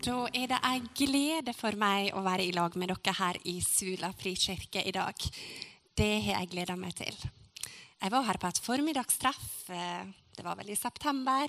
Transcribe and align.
da 0.00 0.14
er 0.32 0.48
det 0.48 0.58
ei 0.64 0.80
glede 0.96 1.52
for 1.56 1.76
meg 1.78 2.14
å 2.16 2.22
være 2.24 2.46
i 2.46 2.54
lag 2.56 2.76
med 2.80 2.88
dere 2.92 3.14
her 3.18 3.38
i 3.48 3.58
Sula 3.64 4.10
frikirke 4.16 4.82
i 4.86 4.94
dag. 4.96 5.26
Det 5.96 6.10
har 6.24 6.40
jeg 6.40 6.50
gleda 6.54 6.76
meg 6.80 6.94
til. 6.96 7.16
Jeg 8.00 8.12
var 8.14 8.24
her 8.24 8.40
på 8.40 8.48
et 8.48 8.62
formiddagstreff. 8.64 9.68
eh, 9.70 10.06
Det 10.36 10.44
var 10.44 10.56
vel 10.56 10.70
i 10.70 10.76
september. 10.76 11.48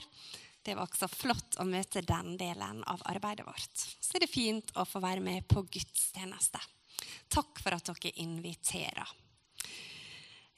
Det 0.63 0.75
var 0.75 0.83
også 0.83 1.07
flott 1.07 1.55
å 1.59 1.65
møte 1.65 2.01
den 2.01 2.35
delen 2.37 2.83
av 2.83 3.01
arbeidet 3.05 3.45
vårt. 3.45 3.71
Så 4.01 4.15
er 4.15 4.25
det 4.25 4.29
fint 4.29 4.71
å 4.75 4.85
få 4.85 4.99
være 4.99 5.21
med 5.21 5.47
på 5.47 5.63
gudstjeneste. 5.63 6.59
Takk 7.29 7.61
for 7.63 7.73
at 7.73 7.85
dere 7.85 8.11
inviterer. 8.19 9.07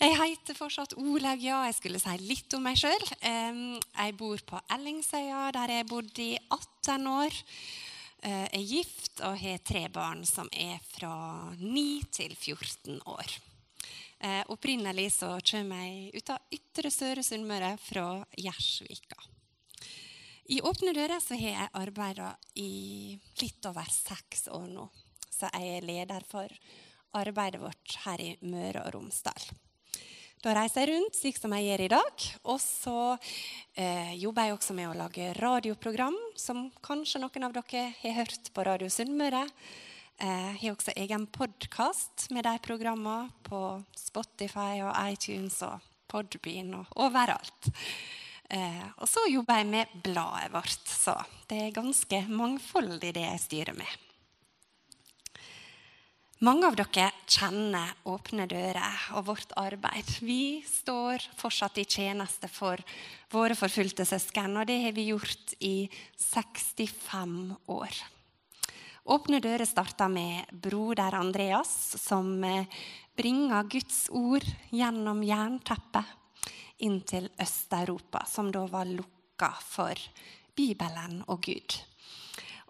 Jeg 0.03 0.17
heter 0.20 0.57
fortsatt 0.57 0.98
Olaug, 0.99 1.39
ja. 1.39 1.62
Jeg 1.63 1.77
skulle 1.77 1.99
si 2.02 2.13
litt 2.27 2.52
om 2.57 2.66
meg 2.67 2.75
sjøl. 2.75 3.05
Jeg 3.23 4.16
bor 4.20 4.41
på 4.43 4.59
Ellingsøya, 4.76 5.45
der 5.55 5.71
jeg 5.77 5.88
bodd 5.88 6.20
i 6.20 6.34
18 6.52 7.07
år. 7.07 7.38
Jeg 8.20 8.49
er 8.49 8.66
gift 8.67 9.24
og 9.24 9.37
har 9.40 9.63
tre 9.63 9.85
barn 9.93 10.26
som 10.27 10.51
er 10.51 10.84
fra 10.90 11.13
9 11.55 11.85
til 12.20 12.35
14 12.35 12.99
år. 13.15 13.31
Eh, 14.24 14.43
opprinnelig 14.51 15.09
så 15.21 15.37
kommer 15.40 15.87
jeg 15.87 16.20
ut 16.20 16.35
av 16.35 16.54
ytre 16.59 16.91
Søre 16.91 17.24
Sunnmøre, 17.24 17.74
fra 17.79 18.05
Gjersvika. 18.35 19.20
I 20.51 20.59
Åpne 20.68 20.91
dører 20.96 21.24
så 21.24 21.40
har 21.40 21.62
jeg 21.62 21.76
arbeida 21.79 22.34
i 22.59 23.15
litt 23.40 23.71
over 23.71 23.87
seks 23.87 24.49
år 24.51 24.68
nå. 24.68 24.90
Så 25.31 25.48
jeg 25.48 25.77
er 25.77 25.87
leder 25.87 26.27
for 26.27 26.51
arbeidet 27.15 27.63
vårt 27.63 28.01
her 28.04 28.20
i 28.20 28.34
Møre 28.43 28.84
og 28.84 28.98
Romsdal. 28.98 29.54
Da 30.44 30.52
reiser 30.58 30.84
jeg 30.84 30.91
rundt, 30.91 31.16
slik 31.16 31.38
som 31.40 31.54
jeg 31.55 31.70
gjør 31.70 31.82
i 31.86 31.91
dag. 31.94 32.24
Og 32.52 32.58
så 32.60 32.98
eh, 33.80 34.12
jobber 34.20 34.49
jeg 34.49 34.58
også 34.58 34.76
med 34.76 34.90
å 34.90 34.98
lage 34.98 35.30
radioprogram, 35.38 36.18
som 36.36 36.66
kanskje 36.84 37.22
noen 37.24 37.48
av 37.48 37.55
dere 37.55 37.86
har 38.02 38.18
hørt 38.18 38.52
på 38.52 38.66
Radio 38.68 38.91
Sunnmøre. 38.91 39.46
Jeg 40.20 40.60
har 40.60 40.76
også 40.76 40.94
egen 40.99 41.26
podkast 41.32 42.27
med 42.36 42.44
de 42.46 42.54
programmene 42.64 43.32
på 43.48 43.62
Spotify 43.98 44.84
og 44.84 44.91
iTunes 45.08 45.58
og 45.66 45.80
Podbean 46.12 46.76
og 46.82 46.91
overalt. 47.08 47.71
Eh, 48.52 48.86
og 48.99 49.08
så 49.10 49.24
jobber 49.32 49.64
jeg 49.64 49.71
med 49.71 49.96
bladet 50.04 50.52
vårt, 50.54 50.84
så 50.91 51.16
det 51.48 51.70
er 51.70 51.77
ganske 51.80 52.26
mangfoldig 52.27 53.16
det 53.16 53.24
jeg 53.30 53.46
styrer 53.48 53.80
med. 53.80 54.04
Mange 56.44 56.68
av 56.68 56.76
dere 56.76 57.05
kjenner 57.32 57.94
Åpne 58.12 58.44
dører 58.52 59.04
og 59.16 59.30
vårt 59.30 59.54
arbeid. 59.55 60.10
Vi 60.27 60.60
står 60.68 61.24
fortsatt 61.40 61.77
i 61.80 61.86
tjeneste 61.88 62.49
for 62.52 62.82
våre 63.32 63.55
forfulgte 63.55 64.03
søsken, 64.03 64.58
og 64.59 64.68
det 64.68 64.75
har 64.84 64.91
vi 64.91 65.06
gjort 65.14 65.53
i 65.64 65.88
65 66.19 67.53
år. 67.72 68.02
Åpne 69.16 69.40
dører 69.40 69.64
starta 69.69 70.09
med 70.12 70.52
broder 70.52 71.16
Andreas, 71.16 71.72
som 72.03 72.36
bringer 73.16 73.72
Guds 73.72 74.09
ord 74.12 74.44
gjennom 74.68 75.24
jernteppet 75.24 76.52
inn 76.84 77.00
til 77.08 77.32
Øst-Europa, 77.40 78.26
som 78.28 78.52
da 78.52 78.68
var 78.68 78.92
lukka 78.92 79.53
for 79.64 79.96
Bibelen 80.59 81.22
og 81.24 81.40
Gud. 81.48 81.80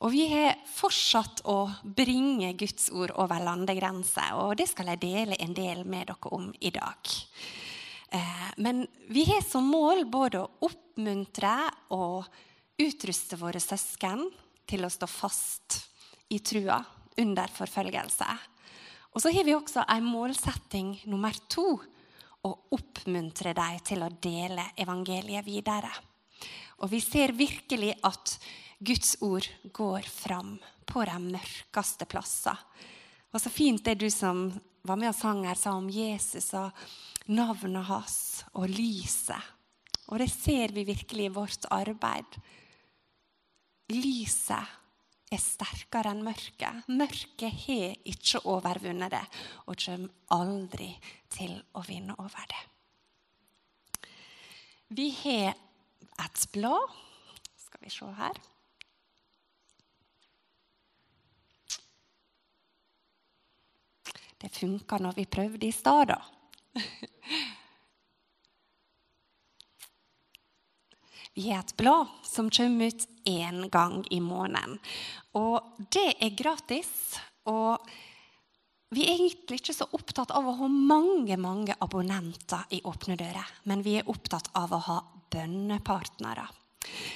Og 0.04 0.12
vi 0.12 0.26
har 0.28 0.58
fortsatt 0.68 1.46
å 1.48 1.70
bringe 1.84 2.50
Guds 2.60 2.90
ord 2.92 3.14
over 3.24 3.40
landegrenser, 3.40 4.34
og 4.36 4.58
det 4.60 4.68
skal 4.68 4.92
jeg 4.92 5.00
dele 5.00 5.38
en 5.40 5.54
del 5.56 5.86
med 5.88 6.10
dere 6.10 6.32
om 6.36 6.50
i 6.60 6.72
dag. 6.76 7.14
Men 8.60 8.84
vi 9.08 9.24
har 9.32 9.40
som 9.48 9.70
mål 9.72 10.04
både 10.12 10.42
å 10.44 10.68
oppmuntre 10.68 11.54
og 11.96 12.28
utruste 12.84 13.40
våre 13.40 13.62
søsken 13.64 14.26
til 14.68 14.84
å 14.84 14.92
stå 14.92 15.08
fast 15.08 15.80
i 16.36 16.42
trua 16.44 16.82
under 17.24 17.56
forfølgelse. 17.56 18.28
Og 19.14 19.24
så 19.24 19.32
har 19.32 19.48
vi 19.48 19.56
også 19.56 19.86
en 19.88 20.10
målsetting 20.10 20.98
nummer 21.08 21.38
to 21.48 21.78
å 22.44 22.52
oppmuntre 22.76 23.54
dem 23.56 23.80
til 23.88 24.04
å 24.04 24.12
dele 24.20 24.68
evangeliet 24.76 25.48
videre. 25.48 25.94
Og 26.84 26.92
vi 26.92 27.00
ser 27.00 27.32
virkelig 27.38 27.94
at 28.04 28.36
Guds 28.84 29.16
ord 29.24 29.48
går 29.72 30.02
fram 30.10 30.58
på 30.86 31.06
de 31.08 31.16
mørkeste 31.24 32.08
plasser. 32.10 32.58
Og 33.32 33.40
så 33.42 33.52
fint 33.54 33.84
det 33.86 33.96
du 34.02 34.10
som 34.12 34.50
var 34.84 35.00
med 35.00 35.14
og 35.14 35.16
sang 35.16 35.46
her, 35.48 35.56
sa 35.56 35.78
om 35.78 35.88
Jesus 35.90 36.50
og 36.60 36.76
navnet 37.32 37.88
hans 37.88 38.18
og 38.60 38.68
lyset. 38.68 39.52
Og 40.12 40.20
det 40.20 40.28
ser 40.34 40.74
vi 40.76 40.84
virkelig 40.90 41.30
i 41.30 41.34
vårt 41.34 41.68
arbeid. 41.72 42.40
Lyset 43.94 44.76
er 45.34 45.42
sterkere 45.42 46.12
enn 46.12 46.26
mørket. 46.26 46.84
Mørket 46.92 47.64
har 47.64 47.96
ikke 48.12 48.44
overvunnet 48.52 49.16
det 49.16 49.24
og 49.64 49.80
kommer 49.80 50.12
aldri 50.36 50.92
til 51.32 51.56
å 51.74 51.86
vinne 51.88 52.18
over 52.20 52.52
det. 52.52 52.64
Vi 54.94 55.08
har 55.24 55.56
et 56.22 56.50
blad. 56.54 56.92
Skal 57.64 57.88
vi 57.88 57.94
se 57.94 58.12
her. 58.20 58.44
Det 64.44 64.52
funka 64.52 64.98
når 65.00 65.16
vi 65.16 65.24
prøvde 65.32 65.68
i 65.70 65.72
stad, 65.72 66.12
da. 66.12 66.20
Vi 71.34 71.48
har 71.50 71.64
et 71.64 71.78
blad 71.80 72.12
som 72.28 72.50
kommer 72.52 72.92
ut 72.92 73.08
én 73.26 73.70
gang 73.72 74.04
i 74.12 74.20
måneden. 74.20 74.76
Og 75.40 75.64
det 75.96 76.12
er 76.20 76.36
gratis. 76.38 76.92
Og 77.50 77.80
vi 78.94 79.08
er 79.08 79.16
egentlig 79.16 79.64
ikke 79.64 79.74
så 79.74 79.88
opptatt 79.98 80.36
av 80.36 80.46
å 80.46 80.58
ha 80.60 80.68
mange 80.70 81.40
mange 81.42 81.74
abonnenter 81.82 82.68
i 82.76 82.84
Åpne 82.86 83.18
dører, 83.18 83.48
men 83.64 83.82
vi 83.82 83.96
er 83.98 84.12
opptatt 84.12 84.52
av 84.60 84.76
å 84.76 84.84
ha 84.92 85.00
bønnepartnere. 85.34 86.46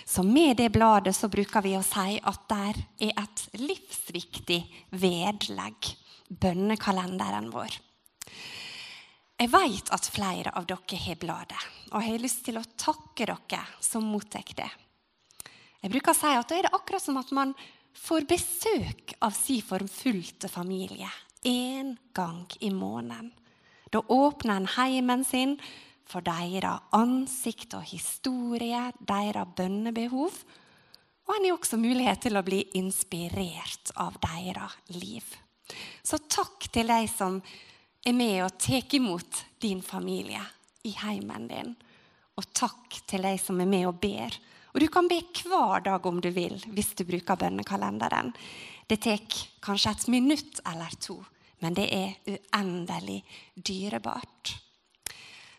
Så 0.08 0.24
med 0.24 0.58
det 0.58 0.72
bladet 0.74 1.14
så 1.14 1.30
bruker 1.30 1.62
vi 1.62 1.76
å 1.78 1.86
si 1.86 2.18
at 2.18 2.50
der 2.50 2.80
er 3.04 3.14
et 3.20 3.46
livsviktig 3.60 4.64
vedlegg. 4.96 5.94
Bønnekalenderen 6.28 7.52
vår. 7.54 7.78
Jeg 9.38 9.52
vet 9.54 9.92
at 9.94 10.10
flere 10.10 10.52
av 10.58 10.66
dere 10.66 10.98
har 10.98 11.20
bladet, 11.22 11.64
og 11.92 12.02
jeg 12.02 12.16
har 12.16 12.24
lyst 12.24 12.44
til 12.48 12.58
å 12.58 12.66
takke 12.76 13.28
dere 13.30 13.64
som 13.86 14.08
mottar 14.10 14.48
det. 14.58 14.70
Jeg 15.84 15.94
bruker 15.94 16.12
å 16.12 16.18
si 16.18 16.34
at 16.34 16.50
da 16.50 16.58
er 16.58 16.66
det 16.66 16.74
akkurat 16.74 17.04
som 17.04 17.20
at 17.22 17.32
man 17.38 17.54
får 17.98 18.26
besøk 18.30 19.14
av 19.22 19.36
sin 19.38 19.62
formfulgte 19.66 20.50
familie 20.50 21.10
én 21.46 21.96
gang 22.18 22.46
i 22.60 22.72
måneden. 22.74 23.32
Da 23.94 24.02
åpner 24.02 24.58
en 24.58 24.72
heimen 24.74 25.24
sin 25.26 25.56
for 26.08 26.26
deres 26.26 26.90
ansikt 26.96 27.76
og 27.78 27.86
historie, 27.88 28.92
deres 29.00 29.54
bønnebehov. 29.56 30.34
Og 31.28 31.36
en 31.36 31.46
har 31.46 31.56
også 31.56 31.80
mulighet 31.80 32.26
til 32.26 32.40
å 32.40 32.46
bli 32.48 32.64
inspirert 32.80 33.92
av 33.96 34.18
deres 34.24 34.78
liv. 34.96 35.24
Så 36.04 36.20
takk 36.30 36.70
til 36.74 36.88
de 36.88 37.08
som 37.12 37.40
er 38.08 38.16
med 38.16 38.44
og 38.46 38.58
tar 38.62 38.96
imot 38.96 39.44
din 39.62 39.82
familie 39.84 40.42
i 40.88 40.94
heimen 41.02 41.48
din. 41.50 41.74
Og 42.38 42.48
takk 42.56 43.02
til 43.10 43.26
de 43.26 43.34
som 43.42 43.60
er 43.62 43.70
med 43.70 43.88
og 43.90 44.00
ber. 44.02 44.38
Og 44.74 44.82
du 44.84 44.88
kan 44.94 45.10
be 45.10 45.20
hver 45.44 45.84
dag 45.84 46.06
om 46.06 46.22
du 46.22 46.30
vil 46.32 46.60
hvis 46.72 46.94
du 46.96 47.04
bruker 47.08 47.40
bønnekalenderen. 47.40 48.34
Det 48.88 49.02
tar 49.04 49.24
kanskje 49.64 49.92
et 49.92 50.08
minutt 50.14 50.62
eller 50.66 50.94
to, 51.02 51.18
men 51.60 51.76
det 51.76 51.88
er 51.92 52.16
uendelig 52.30 53.24
dyrebart. 53.56 54.54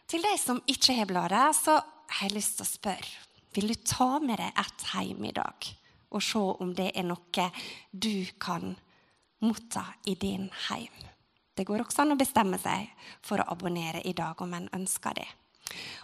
Til 0.08 0.24
de 0.24 0.36
som 0.40 0.62
ikke 0.66 0.94
har 0.96 1.08
bladet, 1.10 1.56
så 1.58 1.76
har 2.08 2.28
jeg 2.28 2.38
lyst 2.38 2.56
til 2.56 2.64
å 2.64 2.72
spørre 2.72 3.28
vil 3.58 3.72
du 3.72 3.78
ta 3.82 4.18
med 4.22 4.38
deg 4.38 4.60
et 4.60 4.84
hjem 4.92 5.24
i 5.28 5.34
dag 5.36 5.68
og 6.08 6.24
se 6.24 6.40
om 6.62 6.70
det 6.76 6.92
er 6.96 7.06
noe 7.08 7.46
du 7.90 8.26
kan 8.40 8.76
motta 9.44 9.84
i 10.04 10.14
din 10.14 10.48
heim. 10.68 10.94
Det 11.54 11.66
går 11.66 11.82
også 11.82 12.04
an 12.04 12.14
å 12.14 12.18
bestemme 12.18 12.58
seg 12.62 12.90
for 13.24 13.42
å 13.42 13.48
abonnere 13.52 14.02
i 14.06 14.14
dag 14.14 14.38
om 14.42 14.52
en 14.54 14.68
ønsker 14.78 15.18
det. 15.18 15.26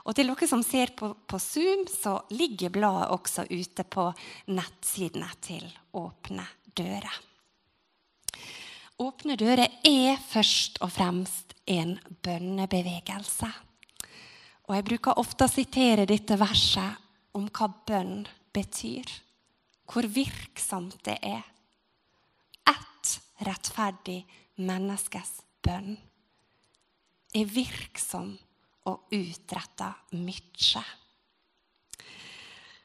Og 0.04 0.16
til 0.16 0.28
dere 0.28 0.48
som 0.48 0.64
ser 0.66 0.92
på, 0.98 1.12
på 1.14 1.38
Zoom, 1.40 1.86
så 1.88 2.18
ligger 2.34 2.74
bladet 2.74 3.12
også 3.14 3.46
ute 3.48 3.86
på 3.86 4.08
nettsidene 4.52 5.30
til 5.44 5.64
Åpne 5.96 6.44
dører. 6.76 7.20
Åpne 9.00 9.38
dører 9.38 9.80
er 9.86 10.18
først 10.22 10.78
og 10.84 10.92
fremst 10.94 11.54
en 11.70 11.96
bønnebevegelse. 12.22 13.48
Og 14.68 14.76
Jeg 14.76 14.86
bruker 14.90 15.18
ofte 15.20 15.46
å 15.46 15.50
sitere 15.50 16.06
dette 16.06 16.38
verset 16.40 17.00
om 17.34 17.48
hva 17.50 17.70
bønn 17.88 18.22
betyr. 18.54 19.10
Hvor 19.90 20.06
virksomt 20.08 21.00
det 21.04 21.18
er. 21.22 21.42
Ett 23.34 23.46
rettferdig 23.48 24.22
menneskes 24.62 25.40
bønn 25.64 25.96
er 27.34 27.48
virksom 27.50 28.30
og 28.86 29.10
utretter 29.10 29.96
mye. 30.14 30.82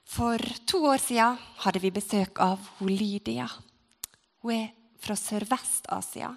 For 0.10 0.42
to 0.66 0.82
år 0.90 1.02
siden 1.04 1.38
hadde 1.64 1.82
vi 1.84 1.92
besøk 1.94 2.42
av 2.42 2.64
Lydia. 2.82 3.46
Hun 4.42 4.56
er 4.56 4.72
fra 5.00 5.16
Sørvest-Asia. 5.16 6.32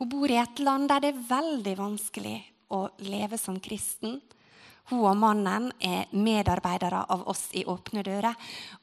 Hun 0.00 0.08
bor 0.08 0.30
i 0.30 0.40
et 0.40 0.62
land 0.64 0.88
der 0.88 1.04
det 1.04 1.12
er 1.12 1.26
veldig 1.28 1.74
vanskelig 1.78 2.38
å 2.72 2.86
leve 3.04 3.38
som 3.38 3.60
kristen. 3.60 4.22
Hun 4.88 5.04
og 5.04 5.18
mannen 5.20 5.70
er 5.84 6.08
medarbeidere 6.16 7.04
av 7.12 7.28
oss 7.28 7.50
i 7.52 7.64
Åpne 7.68 8.02
dører, 8.04 8.34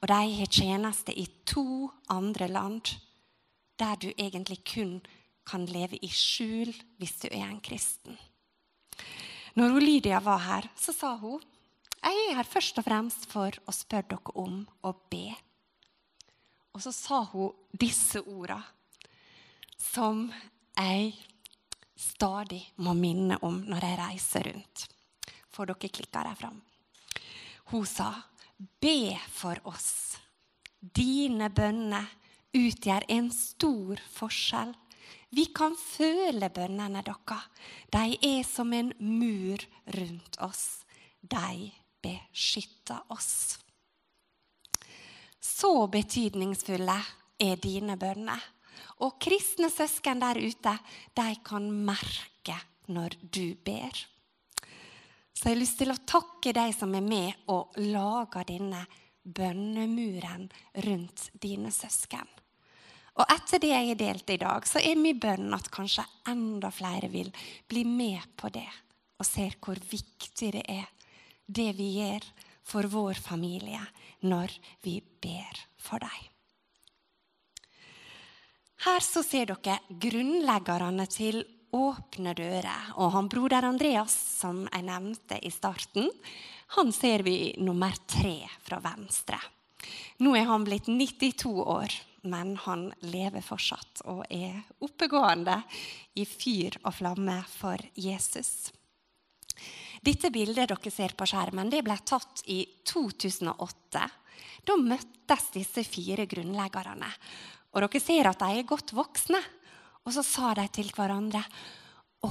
og 0.01 0.07
de 0.09 0.21
har 0.37 0.53
tjeneste 0.53 1.13
i 1.17 1.25
to 1.45 1.89
andre 2.13 2.47
land 2.49 2.93
der 3.81 3.97
du 3.97 4.09
egentlig 4.13 4.61
kun 4.67 4.99
kan 5.47 5.65
leve 5.65 5.97
i 6.05 6.09
skjul 6.13 6.69
hvis 7.01 7.17
du 7.23 7.27
er 7.31 7.47
en 7.47 7.61
kristen. 7.63 8.17
Når 9.57 9.81
Lydia 9.81 10.21
var 10.23 10.45
her, 10.45 10.69
så 10.79 10.93
sa 10.95 11.15
hun 11.19 11.41
jeg 12.01 12.17
er 12.31 12.37
her 12.39 12.47
først 12.49 12.79
og 12.81 12.85
fremst 12.87 13.27
for 13.29 13.53
å 13.69 13.73
spørre 13.75 14.15
dere 14.15 14.33
om 14.41 14.63
å 14.81 14.91
be. 15.11 15.27
Og 16.73 16.81
så 16.81 16.93
sa 16.95 17.19
hun 17.29 17.53
disse 17.77 18.23
ordene 18.23 18.63
som 19.77 20.23
jeg 20.77 21.11
stadig 21.99 22.63
må 22.81 22.95
minne 22.97 23.37
om 23.45 23.59
når 23.67 23.85
jeg 23.85 23.99
reiser 23.99 24.49
rundt. 24.49 24.87
For 25.53 25.69
dere 25.69 25.77
klikker 25.77 26.09
der 26.09 26.33
fram. 26.39 26.57
Hun 27.69 27.85
sa, 27.85 28.23
'Be 28.57 29.17
for 29.29 29.61
oss'. 29.65 30.17
Dine 30.81 31.49
bønner 31.49 32.07
utgjør 32.57 33.05
en 33.11 33.29
stor 33.33 34.01
forskjell. 34.11 34.73
Vi 35.31 35.47
kan 35.55 35.75
føle 35.79 36.49
bønnene 36.51 37.03
deres. 37.07 37.47
De 37.93 38.17
er 38.27 38.43
som 38.47 38.73
en 38.75 38.91
mur 38.99 39.63
rundt 39.95 40.39
oss. 40.43 40.83
De 41.21 41.71
beskytter 42.03 42.99
oss. 43.13 43.59
Så 45.41 45.87
betydningsfulle 45.91 46.97
er 47.39 47.61
dine 47.61 47.95
bønner. 47.97 48.41
Og 49.01 49.15
kristne 49.21 49.69
søsken 49.71 50.21
der 50.21 50.37
ute, 50.41 50.73
de 51.17 51.29
kan 51.45 51.69
merke 51.71 52.57
når 52.91 53.15
du 53.21 53.55
ber. 53.55 53.93
Så 55.33 55.49
jeg 55.49 55.55
har 55.55 55.61
lyst 55.61 55.79
til 55.79 55.93
å 55.93 56.01
takke 56.05 56.53
de 56.53 56.67
som 56.75 56.91
er 56.97 57.05
med 57.05 57.47
og 57.49 57.77
lager 57.79 58.45
denne 58.51 58.83
bønnemuren 59.23 60.49
rundt 60.85 61.29
dine 61.41 61.71
søsken. 61.73 62.27
Og 63.21 63.29
etter 63.29 63.61
det 63.61 63.69
jeg 63.69 63.89
har 63.91 63.99
delt 63.99 64.31
i 64.33 64.39
dag, 64.41 64.65
så 64.65 64.81
er 64.81 64.97
min 64.97 65.19
bønn 65.21 65.53
at 65.53 65.69
kanskje 65.73 66.07
enda 66.31 66.71
flere 66.73 67.11
vil 67.11 67.29
bli 67.69 67.83
med 67.85 68.23
på 68.39 68.49
det 68.49 68.69
og 69.21 69.27
ser 69.27 69.53
hvor 69.61 69.77
viktig 69.77 70.49
det 70.55 70.63
er, 70.65 70.87
det 71.45 71.69
vi 71.77 71.91
gjør 71.99 72.25
for 72.65 72.89
vår 72.89 73.19
familie 73.21 73.81
når 74.25 74.53
vi 74.81 74.95
ber 75.21 75.61
for 75.77 76.01
dem. 76.01 76.27
Her 78.81 79.03
så 79.05 79.21
ser 79.21 79.51
dere 79.51 79.77
grunnleggerne 80.01 81.05
til 81.05 81.43
Åpne 81.71 82.33
dører. 82.35 82.89
Og 82.99 83.13
han 83.13 83.29
broder 83.31 83.63
Andreas, 83.63 84.11
som 84.41 84.65
jeg 84.65 84.83
nevnte 84.83 85.37
i 85.39 85.51
starten, 85.53 86.09
han 86.75 86.91
ser 86.91 87.23
vi 87.23 87.53
nummer 87.63 87.95
tre 88.09 88.41
fra 88.65 88.81
venstre. 88.83 89.39
Nå 90.19 90.33
er 90.35 90.49
han 90.49 90.65
blitt 90.67 90.89
92 90.91 91.53
år, 91.63 91.95
men 92.21 92.53
han 92.65 92.89
lever 93.07 93.41
fortsatt 93.41 94.03
og 94.11 94.25
er 94.29 94.59
oppegående 94.85 95.57
i 96.21 96.25
fyr 96.27 96.77
og 96.83 96.93
flamme 96.99 97.39
for 97.49 97.81
Jesus. 97.97 98.71
Dette 100.01 100.31
bildet 100.33 100.69
dere 100.69 100.91
ser 100.93 101.15
på 101.17 101.27
skjermen, 101.29 101.69
det 101.69 101.83
ble 101.85 101.97
tatt 102.05 102.43
i 102.49 102.63
2008. 102.87 104.03
Da 104.65 104.77
møttes 104.77 105.49
disse 105.53 105.83
fire 105.85 106.25
grunnleggerne. 106.29 107.09
Og 107.73 107.85
dere 107.85 108.01
ser 108.01 108.29
at 108.29 108.41
de 108.41 108.59
er 108.59 108.69
godt 108.69 108.93
voksne. 108.97 109.41
Og 110.05 110.13
så 110.15 110.23
sa 110.25 110.53
de 110.57 110.65
til 110.73 110.89
hverandre 110.95 111.43
å, 112.25 112.29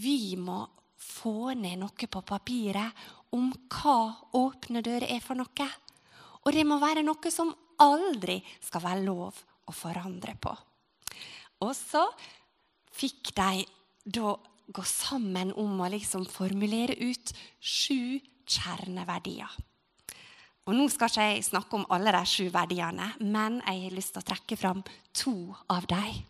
vi 0.00 0.36
må 0.40 0.62
få 1.00 1.52
ned 1.56 1.80
noe 1.80 2.08
på 2.12 2.22
papiret 2.24 3.04
om 3.36 3.50
hva 3.72 3.98
åpne 4.36 4.82
dører 4.84 5.08
er 5.16 5.24
for 5.24 5.36
noe. 5.38 5.68
Og 6.40 6.52
det 6.56 6.64
må 6.64 6.80
være 6.80 7.04
noe 7.04 7.32
som 7.32 7.52
aldri 7.82 8.38
skal 8.62 8.84
være 8.84 9.06
lov 9.06 9.40
å 9.68 9.74
forandre 9.74 10.36
på. 10.40 10.52
Og 11.64 11.72
så 11.76 12.04
fikk 12.96 13.32
de 13.36 13.64
da 14.04 14.34
gå 14.70 14.84
sammen 14.86 15.52
om 15.58 15.82
å 15.82 15.90
liksom 15.90 16.26
formulere 16.30 16.94
ut 17.00 17.32
sju 17.58 18.20
kjerneverdier. 18.50 19.50
Og 20.68 20.76
Nå 20.76 20.86
skal 20.92 21.10
ikke 21.10 21.24
jeg 21.26 21.46
snakke 21.48 21.78
om 21.78 21.86
alle 21.90 22.12
de 22.14 22.20
sju 22.28 22.44
verdiene, 22.54 23.08
men 23.26 23.58
jeg 23.64 23.86
har 23.86 23.96
lyst 23.96 24.14
til 24.14 24.22
å 24.22 24.28
trekke 24.28 24.58
fram 24.60 24.82
to 25.16 25.34
av 25.72 25.88
dem. 25.90 26.20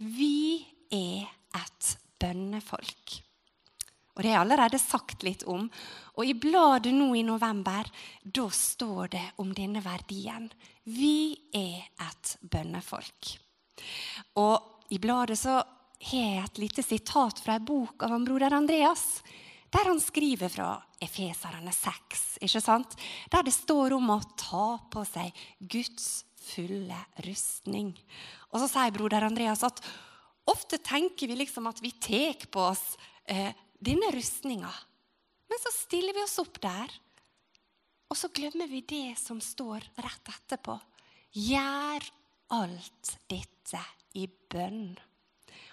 Vi 0.00 0.62
er 0.88 1.26
et 1.58 1.90
bønnefolk. 2.22 3.09
Og 4.14 4.22
Det 4.22 4.30
har 4.30 4.40
jeg 4.40 4.44
allerede 4.44 4.80
sagt 4.82 5.22
litt 5.22 5.44
om. 5.48 5.68
Og 6.18 6.24
I 6.26 6.34
bladet 6.34 6.92
nå 6.94 7.12
i 7.16 7.26
november 7.26 7.86
da 8.22 8.46
står 8.50 9.12
det 9.14 9.26
om 9.42 9.52
denne 9.54 9.82
verdien. 9.84 10.50
Vi 10.84 11.36
er 11.54 11.86
et 12.08 12.34
bønnefolk. 12.40 13.34
Og 14.42 14.90
I 14.92 14.98
bladet 14.98 15.38
så 15.38 15.60
har 15.60 16.26
jeg 16.26 16.42
et 16.44 16.64
lite 16.64 16.82
sitat 16.84 17.40
fra 17.44 17.58
en 17.58 17.64
bok 17.64 18.02
av 18.02 18.16
han 18.16 18.26
broder 18.26 18.56
Andreas 18.56 19.22
der 19.70 19.86
han 19.86 20.00
skriver 20.02 20.50
fra 20.50 20.72
Efeserne 21.00 21.72
6, 21.72 22.22
ikke 22.42 22.62
sant? 22.62 22.96
der 23.30 23.46
det 23.46 23.54
står 23.54 23.94
om 23.96 24.10
å 24.10 24.20
ta 24.34 24.80
på 24.90 25.04
seg 25.06 25.36
Guds 25.60 26.24
fulle 26.42 26.98
rustning. 27.26 27.92
Og 28.50 28.62
så 28.62 28.70
sier 28.72 28.94
broder 28.94 29.28
Andreas 29.28 29.62
at 29.66 29.78
ofte 30.50 30.80
tenker 30.82 31.30
vi 31.30 31.38
liksom 31.38 31.68
at 31.70 31.78
vi 31.84 31.92
tar 32.02 32.48
på 32.50 32.64
oss 32.72 32.96
eh, 33.30 33.54
denne 33.80 34.10
rustninga. 34.14 34.70
Men 35.50 35.62
så 35.62 35.72
stiller 35.74 36.14
vi 36.14 36.22
oss 36.22 36.38
opp 36.42 36.60
der, 36.62 36.92
og 38.10 38.18
så 38.18 38.30
glemmer 38.34 38.68
vi 38.70 38.82
det 38.86 39.14
som 39.18 39.40
står 39.42 39.84
rett 40.02 40.32
etterpå. 40.32 40.76
Gjør 41.38 42.06
alt 42.56 43.12
dette 43.30 43.82
i 44.18 44.26
bønn. 44.26 44.96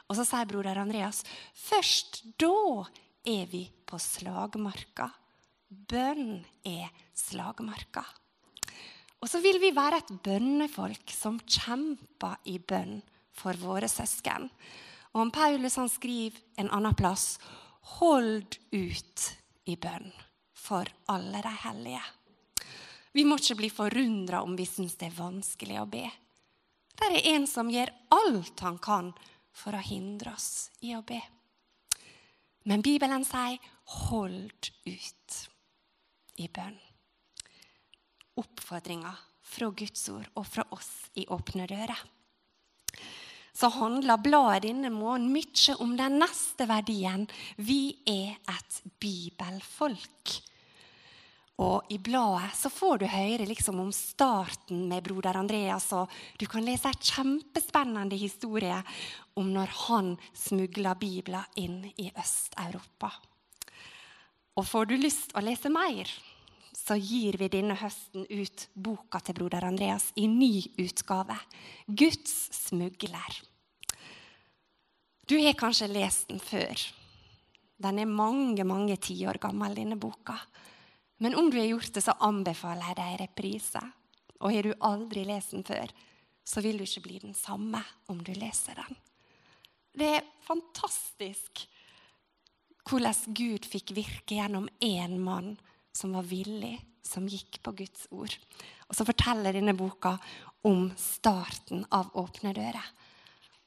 Og 0.08 0.16
så 0.18 0.26
sier 0.28 0.48
broder 0.50 0.80
Andreas 0.80 1.24
først 1.58 2.22
da 2.40 2.86
er 3.28 3.50
vi 3.52 3.66
på 3.90 4.00
slagmarka. 4.00 5.10
Bønn 5.68 6.46
er 6.64 6.94
slagmarka. 7.18 8.06
Og 9.18 9.30
så 9.30 9.42
vil 9.42 9.58
vi 9.60 9.74
være 9.76 10.00
et 10.00 10.12
bønnefolk 10.24 11.12
som 11.12 11.40
kjemper 11.42 12.38
i 12.48 12.60
bønn 12.62 13.00
for 13.36 13.58
våre 13.60 13.90
søsken. 13.90 14.46
Og 15.16 15.24
om 15.26 15.34
Paulus 15.34 15.80
han 15.82 15.90
skriver 15.90 16.38
en 16.62 16.70
annen 16.70 16.96
plass 16.98 17.36
Hold 17.96 18.58
ut 18.72 19.26
i 19.66 19.76
bønn 19.80 20.12
for 20.58 20.90
alle 21.14 21.42
de 21.42 21.54
hellige. 21.64 22.04
Vi 23.16 23.24
må 23.26 23.38
ikke 23.40 23.58
bli 23.62 23.70
forundra 23.74 24.44
om 24.46 24.56
vi 24.60 24.68
syns 24.70 24.98
det 25.00 25.10
er 25.10 25.18
vanskelig 25.18 25.80
å 25.82 25.88
be. 25.90 26.04
Det 26.98 27.08
er 27.08 27.30
en 27.34 27.48
som 27.50 27.70
gjør 27.72 27.94
alt 28.14 28.62
han 28.66 28.78
kan 28.84 29.14
for 29.56 29.78
å 29.78 29.82
hindre 29.82 30.36
oss 30.36 30.70
i 30.86 30.94
å 30.98 31.02
be. 31.06 31.22
Men 32.68 32.84
Bibelen 32.84 33.24
sier 33.26 33.58
'hold 33.86 34.72
ut' 34.86 35.48
i 36.36 36.48
bønn. 36.48 36.78
Oppfordringa 38.38 39.16
fra 39.42 39.70
Guds 39.70 40.10
ord 40.10 40.28
og 40.36 40.46
fra 40.46 40.66
oss 40.72 41.10
i 41.16 41.26
Åpne 41.26 41.66
dører. 41.68 42.04
Så 43.58 43.72
handler 43.74 44.22
bladet 44.22 44.68
denne 44.68 44.92
måneden 44.94 45.32
mye 45.34 45.76
om 45.82 45.96
den 45.98 46.20
neste 46.22 46.68
verdien. 46.70 47.24
Vi 47.58 47.98
er 48.06 48.36
et 48.54 48.82
bibelfolk. 49.02 50.36
Og 51.58 51.90
I 51.90 51.98
bladet 51.98 52.52
så 52.54 52.70
får 52.70 53.00
du 53.02 53.08
høre 53.10 53.48
liksom 53.50 53.80
om 53.82 53.90
starten 53.96 54.84
med 54.92 55.02
broder 55.08 55.40
Andreas. 55.40 55.90
og 55.98 56.12
Du 56.38 56.46
kan 56.46 56.66
lese 56.66 56.92
en 56.92 57.02
kjempespennende 57.02 58.20
historie 58.20 58.78
om 59.34 59.50
når 59.56 59.74
han 59.88 60.14
smugla 60.38 60.94
bibler 60.94 61.50
inn 61.58 61.82
i 61.98 62.12
Øst-Europa. 62.14 63.10
Og 64.58 64.66
Får 64.66 64.86
du 64.86 64.96
lyst 65.02 65.34
å 65.34 65.42
lese 65.42 65.70
mer, 65.74 66.06
så 66.78 66.96
gir 67.02 67.40
vi 67.42 67.50
denne 67.50 67.76
høsten 67.80 68.28
ut 68.30 68.68
boka 68.78 69.20
til 69.26 69.36
broder 69.40 69.66
Andreas 69.66 70.12
i 70.16 70.28
ny 70.30 70.62
utgave. 70.78 71.38
'Guds 71.88 72.36
smugler'. 72.54 73.42
Du 75.28 75.36
har 75.42 75.58
kanskje 75.58 75.90
lest 75.92 76.30
den 76.30 76.40
før. 76.40 76.78
Den 77.78 78.00
er 78.00 78.06
mange 78.06 78.64
mange 78.64 78.96
tiår 78.98 79.42
gammel, 79.42 79.76
denne 79.76 79.98
boka. 79.98 80.38
Men 81.18 81.36
om 81.36 81.50
du 81.50 81.58
har 81.58 81.68
gjort 81.68 81.94
det, 81.94 82.04
så 82.04 82.14
anbefaler 82.22 82.94
jeg 82.94 82.98
deg 83.00 83.20
reprise. 83.22 83.82
Og 84.40 84.54
har 84.54 84.64
du 84.64 84.74
aldri 84.86 85.26
lest 85.26 85.52
den 85.52 85.66
før, 85.66 85.92
så 86.46 86.62
vil 86.62 86.78
du 86.78 86.86
ikke 86.86 87.04
bli 87.10 87.20
den 87.20 87.34
samme 87.34 87.82
om 88.08 88.22
du 88.24 88.32
leser 88.38 88.78
den. 88.78 88.98
Det 89.98 90.12
er 90.20 90.30
fantastisk 90.46 91.66
hvordan 92.88 93.34
Gud 93.36 93.66
fikk 93.68 93.92
virke 93.98 94.38
gjennom 94.38 94.70
én 94.80 95.18
mann 95.20 95.58
som 95.98 96.14
var 96.14 96.28
villig, 96.30 96.76
som 97.02 97.28
gikk 97.30 97.60
på 97.66 97.74
Guds 97.82 98.06
ord. 98.14 98.34
Og 98.88 98.96
så 98.96 99.06
forteller 99.08 99.56
denne 99.58 99.76
boka 99.78 100.14
om 100.68 100.88
starten 101.00 101.86
av 101.96 102.14
Åpne 102.20 102.54
dører. 102.56 102.90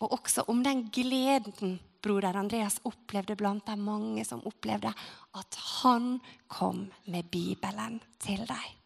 Og 0.00 0.14
også 0.16 0.46
om 0.48 0.62
den 0.64 0.86
gleden 0.94 1.78
broder 2.00 2.38
Andreas 2.40 2.78
opplevde 2.88 3.36
blant 3.36 3.66
de 3.68 3.76
mange 3.76 4.24
som 4.24 4.40
opplevde 4.48 4.92
at 5.36 5.58
han 5.82 6.14
kom 6.48 6.86
med 7.12 7.28
Bibelen 7.32 8.00
til 8.22 8.46
dem. 8.48 8.76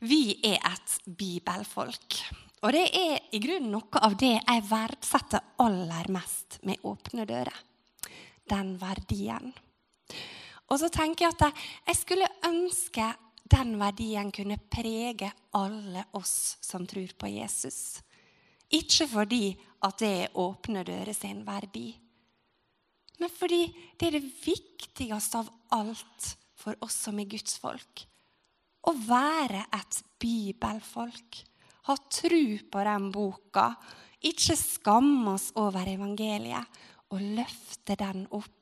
Vi 0.00 0.36
er 0.44 0.58
et 0.58 0.96
bibelfolk. 1.06 2.18
Og 2.64 2.72
det 2.74 2.86
er 2.98 3.20
i 3.36 3.40
grunnen 3.40 3.70
noe 3.76 4.02
av 4.02 4.16
det 4.18 4.34
jeg 4.34 4.64
verdsetter 4.68 5.44
aller 5.62 6.10
mest 6.12 6.58
med 6.66 6.82
Åpne 6.88 7.26
dører. 7.28 7.54
Den 8.50 8.74
verdien. 8.80 9.52
Og 10.66 10.80
så 10.82 10.90
tenker 10.92 11.26
jeg 11.26 11.36
at 11.36 11.62
jeg 11.86 11.98
skulle 12.00 12.30
ønske 12.48 13.12
den 13.46 13.76
verdien 13.78 14.32
kunne 14.34 14.58
prege 14.58 15.30
alle 15.54 16.02
oss 16.18 16.56
som 16.64 16.86
tror 16.90 17.12
på 17.18 17.30
Jesus. 17.30 18.00
Ikke 18.74 19.06
fordi 19.06 19.44
at 19.86 20.02
det 20.02 20.10
er 20.24 20.40
åpne 20.42 20.82
dører 20.86 21.14
sin 21.14 21.44
verdi, 21.46 21.92
men 23.20 23.32
fordi 23.32 23.62
det 23.96 24.08
er 24.08 24.18
det 24.18 24.32
viktigste 24.44 25.40
av 25.40 25.52
alt 25.76 26.32
for 26.56 26.76
oss 26.84 26.98
som 27.06 27.18
er 27.20 27.28
Guds 27.30 27.56
folk. 27.60 28.02
Å 28.86 28.92
være 29.06 29.64
et 29.74 30.00
bibelfolk. 30.20 31.40
Ha 31.88 31.96
tru 32.10 32.58
på 32.70 32.84
den 32.86 33.08
boka. 33.14 33.70
Ikke 34.26 34.56
skamme 34.58 35.36
oss 35.36 35.48
over 35.58 35.88
evangeliet, 35.88 36.82
og 37.14 37.22
løfte 37.22 37.94
den 37.98 38.24
opp. 38.34 38.55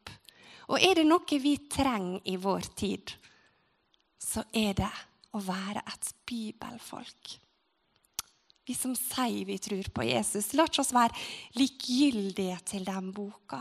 Og 0.70 0.80
er 0.80 1.00
det 1.00 1.06
noe 1.08 1.40
vi 1.40 1.56
trenger 1.70 2.24
i 2.30 2.36
vår 2.40 2.68
tid, 2.76 3.12
så 4.20 4.44
er 4.52 4.76
det 4.78 4.92
å 5.34 5.40
være 5.44 5.82
et 5.90 6.12
bibelfolk. 6.26 7.34
Vi 8.64 8.74
som 8.76 8.94
sier 8.96 9.44
vi 9.44 9.58
tror 9.60 9.90
på 9.92 10.06
Jesus, 10.08 10.54
la 10.56 10.64
oss 10.64 10.94
være 10.96 11.16
likegyldige 11.58 12.56
til 12.72 12.86
den 12.88 13.10
boka. 13.12 13.60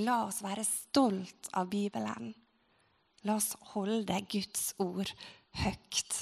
La 0.00 0.22
oss 0.24 0.40
være 0.40 0.64
stolt 0.64 1.50
av 1.58 1.68
Bibelen. 1.68 2.32
La 3.28 3.36
oss 3.36 3.52
holde 3.74 4.22
Guds 4.30 4.70
ord 4.80 5.10
høyt. 5.60 6.20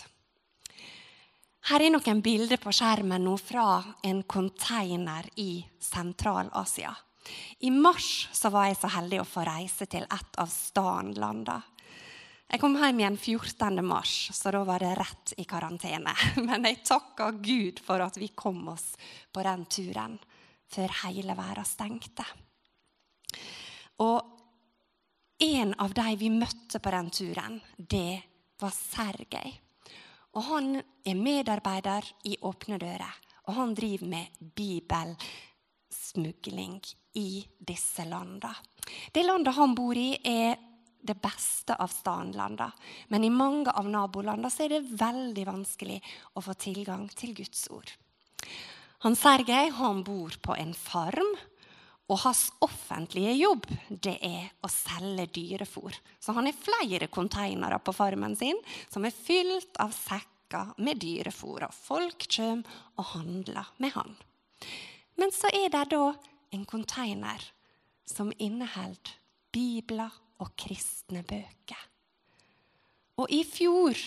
Her 1.69 1.85
er 1.85 1.93
noen 1.93 2.23
bilder 2.25 2.59
på 2.59 2.73
skjermen 2.73 3.27
nå 3.29 3.37
fra 3.39 3.83
en 4.09 4.25
container 4.25 5.29
i 5.37 5.61
Sentral-Asia. 5.85 6.95
I 7.59 7.71
mars 7.75 8.29
så 8.33 8.51
var 8.55 8.69
jeg 8.69 8.79
så 8.81 8.91
heldig 8.95 9.23
å 9.23 9.29
få 9.29 9.45
reise 9.49 9.89
til 9.91 10.07
et 10.07 10.39
av 10.39 10.51
stanlandene. 10.53 11.61
Jeg 12.49 12.63
kom 12.63 12.79
hjem 12.81 13.03
igjen 13.03 13.17
14. 13.21 13.83
mars, 13.85 14.31
så 14.33 14.49
da 14.55 14.63
var 14.65 14.81
det 14.81 14.95
rett 14.97 15.35
i 15.37 15.45
karantene. 15.45 16.15
Men 16.49 16.65
jeg 16.65 16.81
takka 16.81 17.29
Gud 17.37 17.83
for 17.85 18.01
at 18.01 18.17
vi 18.17 18.31
kom 18.33 18.63
oss 18.73 18.95
på 19.33 19.45
den 19.45 19.67
turen 19.69 20.17
før 20.73 20.95
hele 21.03 21.37
verden 21.37 21.69
stengte. 21.69 22.25
Og 24.01 24.39
en 25.45 25.75
av 25.79 25.93
de 25.95 26.15
vi 26.19 26.31
møtte 26.33 26.81
på 26.81 26.93
den 26.95 27.11
turen, 27.13 27.61
det 27.77 28.23
var 28.59 28.73
Sergej. 28.73 29.53
Og 30.35 30.45
han 30.49 30.73
er 30.81 31.21
medarbeider 31.21 32.09
i 32.33 32.37
Åpne 32.49 32.81
dører, 32.81 33.13
og 33.49 33.55
han 33.61 33.77
driver 33.77 34.09
med 34.09 34.41
Bibel 34.41 35.15
smugling 36.13 36.81
i 37.19 37.43
disse 37.59 38.05
landene. 38.09 38.55
Det 39.13 39.25
landet 39.27 39.57
han 39.57 39.75
bor 39.77 39.97
i, 39.99 40.11
er 40.25 40.57
det 41.01 41.17
beste 41.23 41.77
av 41.79 41.93
stanlandene. 41.93 42.73
Men 43.09 43.25
i 43.25 43.31
mange 43.33 43.73
av 43.73 43.89
nabolandene 43.89 44.51
er 44.65 44.75
det 44.75 44.99
veldig 45.01 45.47
vanskelig 45.49 46.01
å 46.35 46.45
få 46.45 46.57
tilgang 46.59 47.07
til 47.15 47.35
Guds 47.39 47.69
ord. 47.75 47.93
Han 49.05 49.15
Sergej 49.15 49.71
han 49.79 50.03
bor 50.03 50.35
på 50.43 50.57
en 50.59 50.75
farm, 50.75 51.37
og 52.09 52.23
hans 52.23 52.47
offentlige 52.65 53.35
jobb 53.37 53.67
det 53.91 54.17
er 54.25 54.49
å 54.65 54.71
selge 54.73 55.27
dyrefôr. 55.37 55.93
Så 56.19 56.33
han 56.33 56.49
har 56.49 56.57
flere 56.57 57.11
konteinere 57.13 57.79
på 57.85 57.93
farmen 57.93 58.37
sin 58.39 58.57
som 58.89 59.05
er 59.05 59.13
fylt 59.13 59.77
av 59.85 59.93
sekker 59.93 60.73
med 60.81 61.03
dyrefôr. 61.05 61.67
Og 61.69 61.77
folk 61.77 62.25
kommer 62.33 62.81
og 62.97 63.13
handler 63.13 63.69
med 63.85 63.93
han. 63.93 64.17
Men 65.19 65.35
så 65.35 65.51
er 65.53 65.71
det 65.75 65.89
da 65.93 66.13
en 66.55 66.65
konteiner 66.69 67.43
som 68.09 68.33
inneholder 68.39 69.17
bibler 69.53 70.13
og 70.39 70.53
kristne 70.59 71.25
bøker. 71.27 71.81
Og 73.19 73.31
i 73.35 73.43
fjor 73.47 73.99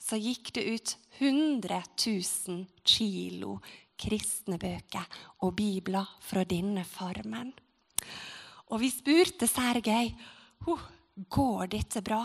så 0.00 0.18
gikk 0.20 0.52
det 0.56 0.64
ut 0.68 0.96
100 1.20 1.80
000 2.04 2.66
kilo 2.84 3.56
kristne 4.00 4.58
bøker 4.60 5.04
og 5.44 5.54
bibler 5.56 6.08
fra 6.24 6.44
denne 6.48 6.84
farmen. 6.88 7.52
Og 8.70 8.80
vi 8.80 8.90
spurte 8.92 9.48
Sergej 9.50 10.12
går 11.30 11.72
dette 11.72 12.02
bra. 12.04 12.22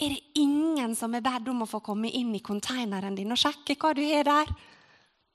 Er 0.00 0.10
det 0.10 0.40
ingen 0.40 0.96
som 0.98 1.14
er 1.14 1.24
bedt 1.24 1.48
om 1.52 1.62
å 1.64 1.70
få 1.70 1.80
komme 1.84 2.10
inn 2.10 2.34
i 2.34 2.42
konteineren 2.44 3.16
din 3.16 3.32
og 3.32 3.40
sjekke 3.40 3.76
hva 3.78 3.94
du 3.94 4.02
har 4.08 4.26
der? 4.26 4.52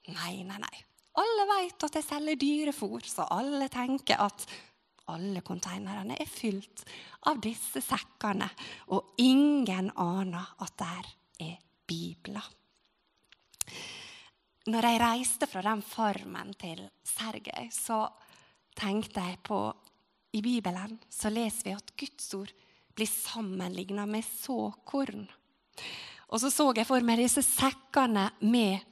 Nei, 0.10 0.42
nei, 0.44 0.60
nei. 0.60 0.78
Alle 1.20 1.46
vet 1.50 1.86
at 1.88 1.98
jeg 2.00 2.08
selger 2.08 2.40
dyrefôr, 2.40 3.04
så 3.06 3.28
alle 3.34 3.68
tenker 3.72 4.22
at 4.24 4.46
alle 5.10 5.42
konteinerne 5.42 6.16
er 6.22 6.30
fylt 6.30 6.84
av 7.30 7.40
disse 7.42 7.82
sekkene, 7.82 8.48
og 8.94 9.16
ingen 9.22 9.90
aner 9.98 10.54
at 10.62 10.76
der 10.80 11.10
er 11.50 11.58
bibler. 11.90 12.46
Når 14.70 14.86
jeg 14.86 15.02
reiste 15.02 15.48
fra 15.50 15.64
den 15.66 15.82
farmen 15.82 16.54
til 16.60 16.84
Sergej, 17.08 17.72
så 17.74 18.04
tenkte 18.78 19.24
jeg 19.26 19.40
på 19.44 19.60
I 20.38 20.44
Bibelen 20.46 21.00
så 21.10 21.32
leser 21.34 21.72
vi 21.72 21.74
at 21.74 21.94
Guds 21.98 22.34
ord 22.38 22.52
blir 22.94 23.10
sammenligna 23.10 24.06
med 24.06 24.28
såkorn. 24.28 25.26
Og 26.30 26.42
så 26.44 26.52
så 26.54 26.68
jeg 26.78 26.86
for 26.86 27.02
meg 27.06 27.24
disse 27.24 27.42
sekkene 27.42 28.28
med 28.46 28.84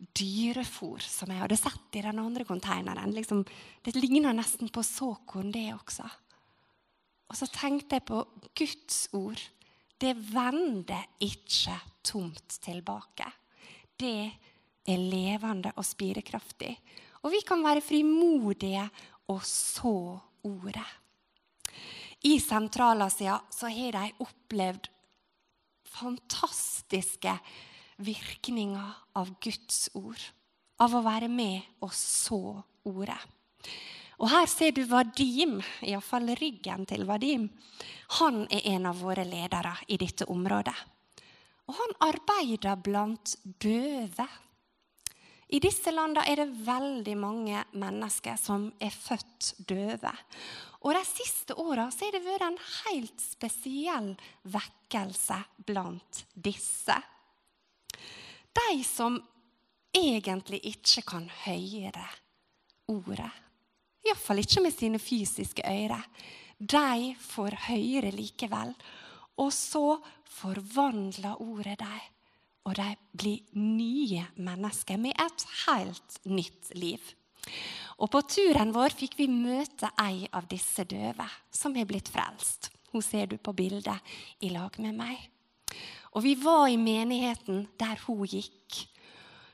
dyrefôr 0.00 1.02
som 1.04 1.30
jeg 1.30 1.42
hadde 1.42 1.58
sett 1.60 1.96
i 1.98 2.04
den 2.04 2.20
andre 2.22 2.46
konteineren. 2.48 3.12
Liksom, 3.14 3.44
det 3.84 3.96
ligner 3.98 4.36
nesten 4.36 4.70
på 4.72 4.84
såkorn, 4.86 5.52
det 5.52 5.68
også. 5.74 6.08
Og 7.30 7.38
så 7.38 7.46
tenkte 7.52 7.98
jeg 7.98 8.08
på 8.08 8.22
Guds 8.58 9.02
ord. 9.14 9.40
Det 10.00 10.14
vender 10.32 11.04
ikke 11.22 11.76
tomt 12.02 12.56
tilbake. 12.64 13.28
Det 14.00 14.30
er 14.88 15.04
levende 15.12 15.74
og 15.76 15.86
spirekraftig. 15.86 16.72
Og 17.20 17.34
vi 17.34 17.42
kan 17.46 17.62
være 17.62 17.84
frimodige 17.84 18.86
og 19.30 19.44
så 19.46 19.94
ordet. 20.48 20.88
I 22.26 22.36
Sentral-Asia 22.40 23.36
har 23.36 23.96
de 23.96 24.24
opplevd 24.24 24.88
fantastiske 25.90 27.32
virkninger 28.00 28.92
av 29.20 29.32
Guds 29.42 29.88
ord. 29.98 30.20
Av 30.80 30.94
å 30.96 31.04
være 31.04 31.28
med 31.28 31.84
og 31.84 31.92
så 31.94 32.40
ordet. 32.88 33.20
Og 34.20 34.28
Her 34.28 34.46
ser 34.52 34.74
du 34.76 34.82
Vadim, 34.88 35.58
iallfall 35.80 36.34
ryggen 36.36 36.84
til 36.88 37.06
Vadim. 37.08 37.46
Han 38.20 38.42
er 38.52 38.66
en 38.74 38.88
av 38.90 39.00
våre 39.00 39.24
ledere 39.24 39.72
i 39.88 39.96
dette 40.00 40.26
området. 40.28 40.76
Og 41.70 41.76
han 41.78 41.94
arbeider 42.10 42.80
blant 42.82 43.36
døve. 43.62 44.26
I 45.50 45.58
disse 45.62 45.92
landene 45.94 46.26
er 46.28 46.42
det 46.42 46.64
veldig 46.66 47.14
mange 47.18 47.62
mennesker 47.80 48.36
som 48.38 48.68
er 48.82 48.92
født 48.94 49.54
døve. 49.66 50.12
Og 50.80 50.94
De 50.96 51.02
siste 51.06 51.56
åra 51.58 51.88
har 51.88 52.12
det 52.14 52.22
vært 52.24 52.46
en 52.46 52.60
helt 52.84 53.24
spesiell 53.24 54.12
vekkelse 54.42 55.40
blant 55.66 56.24
disse. 56.34 56.96
De 58.56 58.82
som 58.86 59.18
egentlig 59.96 60.60
ikke 60.72 61.04
kan 61.06 61.26
høre 61.44 62.06
ordet, 62.90 63.30
iallfall 64.06 64.42
ikke 64.42 64.62
med 64.64 64.74
sine 64.74 65.00
fysiske 65.02 65.64
ører, 65.66 66.06
de 66.60 67.14
får 67.20 67.56
høre 67.68 68.10
likevel. 68.14 68.74
Og 69.40 69.52
så 69.56 69.96
forvandler 70.28 71.40
ordet 71.40 71.78
dem, 71.80 72.00
og 72.68 72.76
de 72.76 72.90
blir 73.16 73.54
nye 73.56 74.26
mennesker 74.36 75.00
med 75.00 75.16
et 75.16 75.46
helt 75.64 76.18
nytt 76.28 76.74
liv. 76.76 77.00
Og 78.00 78.10
På 78.12 78.20
turen 78.24 78.72
vår 78.72 78.94
fikk 78.96 79.16
vi 79.18 79.28
møte 79.32 79.90
ei 80.00 80.28
av 80.32 80.46
disse 80.48 80.84
døve 80.88 81.26
som 81.52 81.76
er 81.76 81.88
blitt 81.88 82.08
frelst. 82.12 82.70
Hun 82.92 83.04
ser 83.04 83.28
du 83.30 83.36
på 83.38 83.54
bildet 83.56 84.12
i 84.44 84.50
lag 84.52 84.76
med 84.82 84.96
meg. 84.96 85.20
Og 86.10 86.22
Vi 86.22 86.34
var 86.42 86.66
i 86.68 86.78
menigheten 86.80 87.68
der 87.78 88.00
hun 88.06 88.26
gikk. 88.26 88.86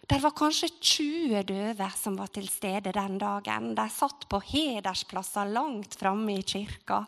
Det 0.06 0.20
var 0.22 0.36
kanskje 0.38 0.68
20 0.70 1.42
døve 1.48 1.88
som 1.98 2.14
var 2.16 2.30
til 2.30 2.46
stede 2.48 2.92
den 2.94 3.18
dagen. 3.18 3.74
De 3.74 3.86
satt 3.90 4.28
på 4.30 4.38
hedersplasser 4.38 5.50
langt 5.50 5.98
framme 5.98 6.38
i 6.38 6.44
kirka. 6.46 7.02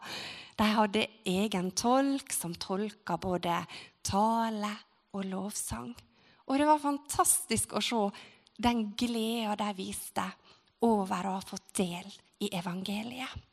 De 0.59 0.67
hadde 0.67 1.07
egen 1.25 1.71
tolk 1.79 2.35
som 2.35 2.57
tolka 2.59 3.17
både 3.17 3.61
tale 4.03 4.73
og 5.15 5.25
lovsang. 5.31 5.93
Og 6.49 6.59
det 6.59 6.67
var 6.67 6.83
fantastisk 6.83 7.77
å 7.79 7.85
se 7.85 8.03
den 8.59 8.89
gleda 8.99 9.55
de 9.61 9.71
viste 9.79 10.25
over 10.83 11.29
å 11.29 11.37
ha 11.39 11.45
fått 11.45 11.77
del 11.79 12.09
i 12.43 12.51
evangeliet. 12.59 13.48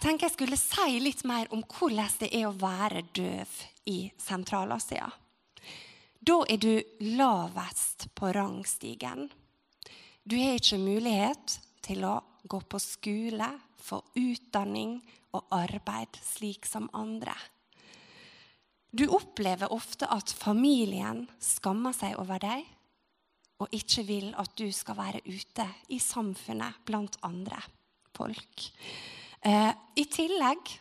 Jeg 0.00 0.14
tenker 0.14 0.30
jeg 0.30 0.32
skulle 0.32 0.56
si 0.56 1.00
litt 1.04 1.22
mer 1.28 1.50
om 1.52 1.60
hvordan 1.60 2.14
det 2.22 2.30
er 2.32 2.46
å 2.48 2.54
være 2.56 3.02
døv 3.12 3.50
i 3.92 3.98
Sentral-Asia. 4.16 5.10
Da 6.24 6.36
er 6.48 6.56
du 6.56 6.70
lavest 7.18 8.06
på 8.16 8.30
rangstigen. 8.32 9.26
Du 10.24 10.38
har 10.40 10.56
ikke 10.56 10.78
mulighet 10.80 11.58
til 11.84 12.08
å 12.08 12.14
gå 12.48 12.62
på 12.64 12.80
skole, 12.80 13.50
få 13.76 14.00
utdanning 14.16 14.96
og 15.36 15.52
arbeid 15.52 16.16
slik 16.24 16.64
som 16.64 16.88
andre. 16.96 17.36
Du 18.96 19.04
opplever 19.04 19.68
ofte 19.68 20.08
at 20.08 20.32
familien 20.32 21.26
skammer 21.44 21.92
seg 21.92 22.16
over 22.24 22.40
deg 22.40 22.64
og 23.60 23.68
ikke 23.76 24.08
vil 24.08 24.32
at 24.40 24.56
du 24.56 24.70
skal 24.72 24.96
være 25.04 25.20
ute 25.28 25.68
i 25.92 26.00
samfunnet 26.00 26.86
blant 26.88 27.20
andre 27.20 27.60
folk. 28.16 28.70
Eh, 29.44 29.72
I 29.96 30.04
tillegg 30.10 30.74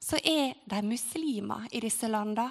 så 0.00 0.20
er 0.22 0.54
de 0.68 0.82
muslimer 0.86 1.66
i 1.72 1.82
disse 1.84 2.08
landene 2.08 2.50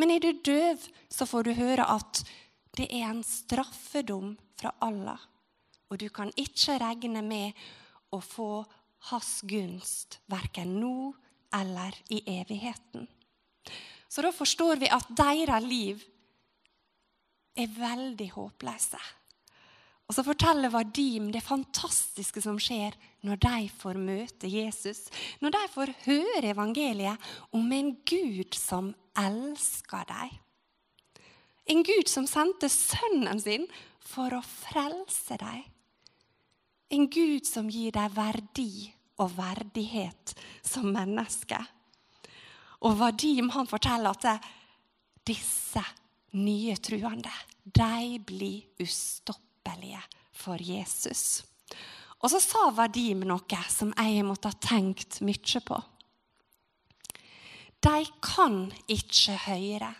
men 0.00 0.14
er 0.14 0.22
du 0.24 0.32
døv, 0.32 0.80
så 1.12 1.26
får 1.28 1.44
du 1.44 1.52
høre 1.58 1.84
at 1.92 2.22
det 2.78 2.86
er 2.88 3.10
en 3.10 3.24
straffedom 3.26 4.32
fra 4.56 4.72
Allah, 4.80 5.20
og 5.90 6.00
du 6.00 6.06
kan 6.14 6.30
ikke 6.40 6.78
regne 6.80 7.20
med 7.26 7.58
å 8.14 8.20
få 8.24 8.62
hans 9.10 9.40
gunst, 9.48 10.20
verken 10.30 10.78
nå 10.80 11.10
eller 11.56 11.96
i 12.14 12.22
evigheten. 12.38 13.04
Så 14.08 14.24
da 14.24 14.32
forstår 14.32 14.80
vi 14.80 14.88
at 14.90 15.12
deres 15.18 15.66
liv 15.66 16.04
er 17.60 17.76
veldig 17.76 18.30
håpløse. 18.38 19.00
Og 20.10 20.14
så 20.16 20.24
forteller 20.26 20.72
Vadim 20.74 21.28
det 21.30 21.38
fantastiske 21.46 22.40
som 22.42 22.56
skjer 22.58 22.96
når 23.22 23.38
de 23.44 23.58
får 23.78 23.98
møte 24.02 24.48
Jesus. 24.50 25.04
Når 25.38 25.52
de 25.54 25.60
får 25.70 25.92
høre 26.02 26.48
evangeliet 26.50 27.28
om 27.54 27.68
en 27.70 27.92
Gud 28.10 28.56
som 28.58 28.88
elsker 29.14 30.08
dem. 30.08 30.32
En 31.70 31.84
Gud 31.86 32.10
som 32.10 32.26
sendte 32.26 32.66
sønnen 32.74 33.38
sin 33.38 33.68
for 34.02 34.34
å 34.34 34.40
frelse 34.42 35.38
dem. 35.38 35.60
En 36.90 37.06
Gud 37.06 37.46
som 37.46 37.68
gir 37.70 37.94
dem 37.94 38.10
verdi 38.16 38.88
og 39.22 39.36
verdighet 39.36 40.34
som 40.66 40.88
menneske. 40.90 41.60
Og 42.82 42.98
Vadim 42.98 43.52
han 43.54 43.70
forteller 43.70 44.10
at 44.10 44.50
disse 45.22 45.84
nye 46.34 46.74
truende, 46.82 47.30
de 47.62 48.18
blir 48.26 48.82
ustoppelige 48.82 49.49
ustoppelige 49.70 50.02
for 50.32 50.56
Jesus. 50.60 51.44
Og 52.22 52.30
så 52.30 52.40
sa 52.40 52.70
Vadim 52.70 53.24
noe 53.24 53.62
som 53.68 53.92
jeg 53.96 54.24
måtte 54.24 54.50
ha 54.50 54.54
tenkt 54.60 55.20
mye 55.22 55.60
på. 55.64 55.80
De 57.80 58.04
kan 58.20 58.72
ikke 58.88 59.38
høre, 59.46 59.94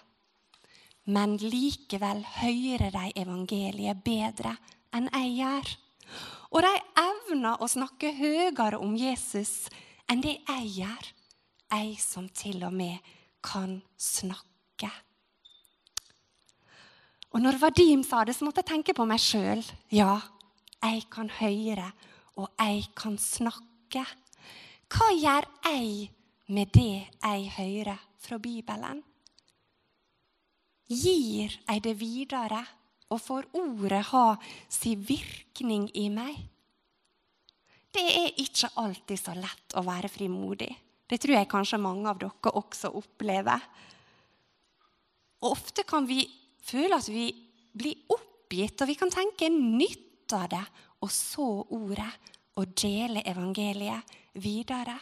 men 1.07 1.39
likevel 1.39 2.25
hører 2.43 2.91
de 2.93 3.13
evangeliet 3.17 4.03
bedre 4.05 4.57
enn 4.93 5.09
jeg 5.09 5.33
gjør. 5.41 5.71
Og 6.51 6.63
de 6.63 6.75
evner 7.01 7.63
å 7.63 7.69
snakke 7.69 8.13
høyere 8.13 8.79
om 8.79 8.97
Jesus 8.97 9.71
enn 10.11 10.21
det 10.21 10.41
jeg 10.45 10.83
gjør, 10.83 11.07
jeg 11.71 11.97
som 12.03 12.29
til 12.29 12.65
og 12.67 12.75
med 12.75 12.99
kan 13.43 13.81
snakke. 13.97 14.91
Og 17.31 17.43
når 17.43 17.61
Vadim 17.63 18.03
sa 18.03 18.25
det, 18.27 18.35
så 18.35 18.47
måtte 18.47 18.65
jeg 18.65 18.71
tenke 18.73 18.95
på 18.97 19.07
meg 19.07 19.21
sjøl. 19.23 19.63
Ja, 19.95 20.19
jeg 20.83 21.05
kan 21.13 21.31
høre, 21.39 21.91
og 22.41 22.51
jeg 22.59 22.89
kan 22.99 23.19
snakke. 23.21 24.03
Hva 24.91 25.11
gjør 25.15 25.47
jeg 25.69 26.11
med 26.51 26.73
det 26.75 27.07
jeg 27.07 27.53
hører 27.55 28.03
fra 28.19 28.39
Bibelen? 28.43 29.05
Gir 30.91 31.55
jeg 31.55 31.83
det 31.85 31.95
videre, 32.01 32.65
og 33.11 33.23
får 33.23 33.47
ordet 33.59 34.03
ha 34.11 34.25
sin 34.71 35.03
virkning 35.07 35.89
i 35.99 36.09
meg? 36.11 36.35
Det 37.91 38.03
er 38.07 38.37
ikke 38.39 38.71
alltid 38.79 39.19
så 39.19 39.35
lett 39.39 39.75
å 39.79 39.83
være 39.87 40.11
frimodig. 40.11 40.71
Det 41.11 41.19
tror 41.19 41.37
jeg 41.37 41.51
kanskje 41.51 41.79
mange 41.83 42.07
av 42.11 42.19
dere 42.23 42.53
også 42.59 42.93
opplever. 42.99 43.63
Og 45.43 45.57
ofte 45.57 45.83
kan 45.87 46.07
vi 46.07 46.23
føle 46.65 46.99
at 46.99 47.09
vi 47.11 47.29
blir 47.77 48.11
oppgitt, 48.13 48.81
og 48.83 48.91
vi 48.91 48.99
kan 48.99 49.13
tenke 49.13 49.51
nytt 49.53 50.35
av 50.37 50.49
det 50.53 50.65
å 51.01 51.09
så 51.11 51.49
ordet 51.75 52.11
og 52.61 52.75
dele 52.79 53.25
evangeliet 53.27 54.19
videre? 54.41 54.97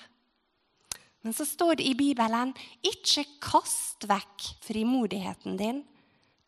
Men 1.27 1.35
så 1.35 1.45
står 1.49 1.81
det 1.81 1.89
i 1.89 1.97
Bibelen 1.99 2.55
ikke 2.87 3.27
kast 3.43 4.07
vekk 4.09 4.45
frimodigheten 4.65 5.59
din. 5.61 5.83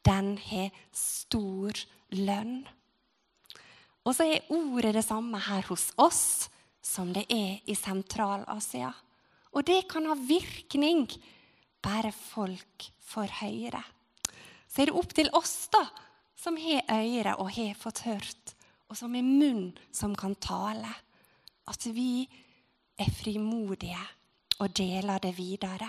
Den 0.07 0.37
har 0.41 0.71
stor 0.97 1.77
lønn. 2.17 2.63
Og 4.07 4.15
så 4.17 4.25
er 4.25 4.47
ordet 4.55 4.95
det 4.97 5.05
samme 5.05 5.41
her 5.45 5.67
hos 5.69 5.91
oss 6.01 6.49
som 6.81 7.11
det 7.13 7.27
er 7.29 7.59
i 7.69 7.77
Sentral-Asia. 7.77 8.93
Og 9.53 9.67
det 9.67 9.83
kan 9.91 10.07
ha 10.09 10.17
virkning 10.17 11.05
bare 11.83 12.15
folk 12.15 12.87
får 13.11 13.41
høre 13.43 13.83
så 14.71 14.83
er 14.83 14.91
det 14.91 14.99
opp 15.01 15.15
til 15.17 15.31
oss, 15.35 15.67
da, 15.73 15.83
som 16.39 16.57
har 16.61 16.87
øyre 16.95 17.35
og 17.43 17.51
har 17.57 17.75
fått 17.79 18.05
hørt, 18.07 18.55
og 18.89 18.99
som 18.99 19.15
har 19.15 19.27
munn 19.27 19.73
som 19.93 20.15
kan 20.19 20.37
tale, 20.39 20.93
at 21.71 21.87
vi 21.91 22.25
er 23.01 23.11
frimodige 23.15 24.03
og 24.61 24.71
deler 24.77 25.23
det 25.23 25.35
videre. 25.37 25.89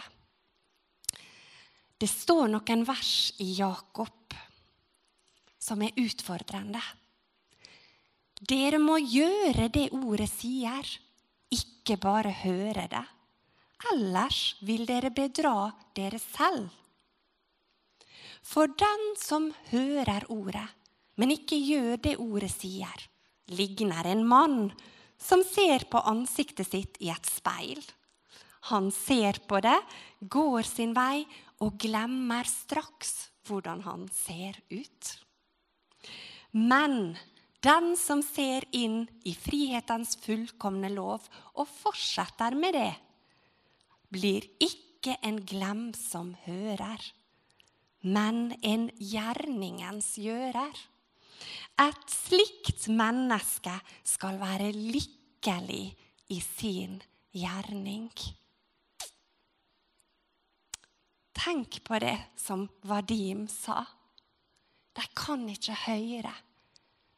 Det 2.01 2.09
står 2.09 2.49
noen 2.49 2.83
vers 2.87 3.13
i 3.43 3.51
Jakob 3.59 4.35
som 5.61 5.81
er 5.85 5.97
utfordrende. 6.01 6.81
Dere 8.41 8.79
må 8.81 8.97
gjøre 8.97 9.67
det 9.69 9.91
ordet 9.93 10.29
sier, 10.31 10.87
ikke 11.53 11.99
bare 12.01 12.33
høre 12.41 12.87
det. 12.89 13.03
Ellers 13.91 14.55
vil 14.65 14.87
dere 14.89 15.11
bedra 15.13 15.69
dere 15.93 16.17
selv. 16.21 16.69
For 18.41 18.67
den 18.67 19.03
som 19.21 19.51
hører 19.69 20.25
ordet, 20.33 20.67
men 21.15 21.33
ikke 21.35 21.59
gjør 21.61 21.99
det 22.01 22.17
ordet 22.21 22.51
sier, 22.53 23.07
ligner 23.53 24.07
en 24.09 24.23
mann 24.27 24.59
som 25.21 25.43
ser 25.45 25.85
på 25.91 26.01
ansiktet 26.09 26.71
sitt 26.71 26.97
i 27.03 27.11
et 27.13 27.27
speil. 27.29 27.81
Han 28.71 28.89
ser 28.93 29.41
på 29.49 29.61
det, 29.61 29.77
går 30.21 30.65
sin 30.65 30.95
vei 30.97 31.23
og 31.61 31.77
glemmer 31.81 32.47
straks 32.49 33.29
hvordan 33.45 33.83
han 33.85 34.07
ser 34.13 34.57
ut. 34.69 35.11
Men 36.57 37.15
den 37.61 37.93
som 37.97 38.23
ser 38.25 38.65
inn 38.73 39.03
i 39.25 39.33
frihetens 39.37 40.15
fullkomne 40.21 40.89
lov 40.93 41.27
og 41.53 41.69
fortsetter 41.69 42.57
med 42.57 42.77
det, 42.77 42.93
blir 44.11 44.45
ikke 44.61 45.15
en 45.25 45.39
glemsom 45.47 46.33
hører 46.45 47.05
men 48.01 48.51
en 48.65 48.89
gjerningens 48.97 50.15
gjører. 50.21 50.77
Et 51.81 52.13
slikt 52.13 52.87
menneske 52.91 53.73
skal 54.05 54.37
være 54.41 54.71
lykkelig 54.75 55.85
i 56.31 56.39
sin 56.43 56.99
gjerning. 57.33 58.09
Tenk 61.41 61.79
på 61.87 61.97
det 62.03 62.17
som 62.37 62.67
Vadim 62.85 63.47
sa. 63.49 63.81
De 64.93 65.03
kan 65.15 65.47
ikke 65.49 65.77
høre, 65.87 66.33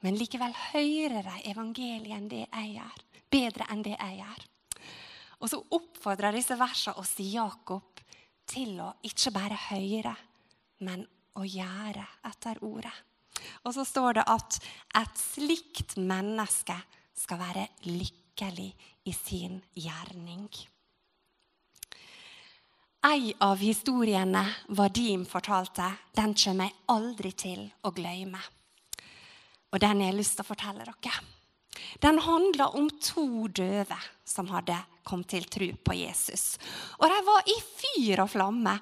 men 0.06 0.16
likevel 0.20 0.54
hører 0.70 1.26
de 1.26 1.52
evangeliet 1.52 2.16
enn 2.16 2.30
det 2.32 2.46
jeg 2.46 2.76
gjør. 2.78 3.02
Bedre 3.34 3.68
enn 3.74 3.82
det 3.84 3.96
jeg 3.98 4.20
gjør. 4.22 4.44
Og 5.44 5.52
så 5.52 5.60
oppfordrer 5.76 6.38
disse 6.38 6.56
versene 6.56 7.02
oss 7.02 7.18
i 7.20 7.34
Jakob 7.34 8.00
til 8.48 8.78
å 8.84 8.94
ikke 9.08 9.34
bare 9.36 9.58
høre, 9.72 10.14
men 10.84 11.06
å 11.40 11.46
gjøre 11.48 12.06
etter 12.30 12.60
ordet. 12.66 12.94
Og 13.66 13.74
så 13.76 13.86
står 13.88 14.20
det 14.20 14.28
at 14.30 14.60
et 15.00 15.18
slikt 15.20 15.96
menneske 15.98 16.76
skal 17.18 17.42
være 17.42 17.66
lykkelig 17.88 18.70
i 19.10 19.16
sin 19.16 19.60
gjerning. 19.78 20.48
En 23.04 23.32
av 23.44 23.60
historiene 23.60 24.46
Vadim 24.80 25.26
fortalte, 25.28 25.90
den 26.16 26.32
kommer 26.40 26.70
jeg 26.70 26.78
aldri 26.94 27.32
til 27.36 27.66
å 27.84 27.92
glemme. 27.92 28.40
Og 29.74 29.82
den 29.82 30.00
har 30.00 30.12
jeg 30.12 30.20
lyst 30.22 30.38
til 30.38 30.46
å 30.46 30.48
fortelle 30.48 30.86
dere. 30.88 31.18
Den 32.00 32.22
handla 32.24 32.70
om 32.78 32.88
to 33.02 33.50
døve 33.50 33.98
som 34.24 34.48
hadde 34.54 34.78
kommet 35.06 35.32
til 35.34 35.48
tro 35.52 35.70
på 35.84 35.96
Jesus. 35.98 36.58
Og 37.00 37.08
de 37.12 37.20
var 37.28 37.50
i 37.52 37.58
fyr 37.64 38.24
og 38.24 38.32
flamme 38.34 38.74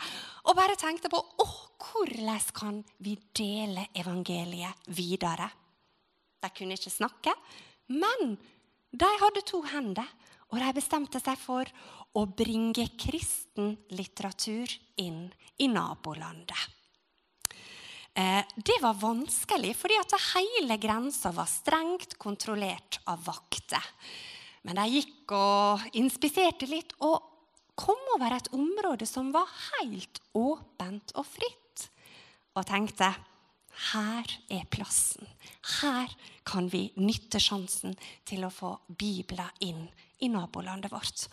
og 0.45 0.57
bare 0.57 0.77
tenkte 0.79 1.11
på 1.11 1.19
åh, 1.21 1.57
hvordan 1.81 2.51
kan 2.53 2.81
vi 3.01 3.15
dele 3.35 3.87
evangeliet 3.97 4.89
videre. 4.93 5.49
De 6.41 6.49
kunne 6.49 6.77
ikke 6.77 6.93
snakke, 6.93 7.33
men 7.89 8.35
de 8.91 9.09
hadde 9.21 9.43
to 9.47 9.61
hender, 9.71 10.07
og 10.51 10.59
de 10.59 10.73
bestemte 10.75 11.21
seg 11.23 11.39
for 11.39 11.67
å 12.17 12.25
bringe 12.27 12.89
kristen 12.99 13.77
litteratur 13.95 14.71
inn 14.99 15.29
i 15.63 15.69
nabolandet. 15.71 16.81
Eh, 18.13 18.43
det 18.55 18.75
var 18.83 18.99
vanskelig, 18.99 19.71
fordi 19.79 19.95
at 20.01 20.17
hele 20.33 20.75
grensa 20.81 21.31
var 21.31 21.47
strengt 21.47 22.17
kontrollert 22.19 22.99
av 23.07 23.23
vakter. 23.23 23.85
Men 24.67 24.77
de 24.77 24.85
gikk 24.93 25.33
og 25.33 25.85
inspiserte 25.97 26.69
litt 26.69 26.93
og 27.01 27.17
kom 27.79 28.01
over 28.15 28.35
et 28.35 28.51
område 28.53 29.07
som 29.09 29.31
var 29.33 29.49
helt 29.71 30.21
åpent 30.37 31.13
og 31.17 31.25
fritt. 31.25 31.87
Og 32.53 32.67
tenkte 32.67 33.09
her 33.91 34.27
er 34.51 34.67
plassen. 34.69 35.25
Her 35.81 36.11
kan 36.45 36.67
vi 36.69 36.89
nytte 36.99 37.39
sjansen 37.41 37.95
til 38.27 38.43
å 38.45 38.53
få 38.53 38.75
Bibelen 38.87 39.63
inn 39.65 39.85
i 40.21 40.29
nabolandet 40.29 40.91
vårt. 40.91 41.25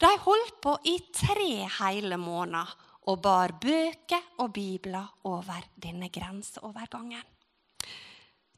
De 0.00 0.10
holdt 0.24 0.58
på 0.64 0.74
i 0.88 0.96
tre 1.14 1.68
hele 1.78 2.18
måneder 2.20 2.72
og 3.06 3.20
bar 3.22 3.54
bøker 3.62 4.42
og 4.42 4.50
bibler 4.56 5.06
over 5.28 5.68
denne 5.78 6.10
grenseovergangen. 6.12 7.22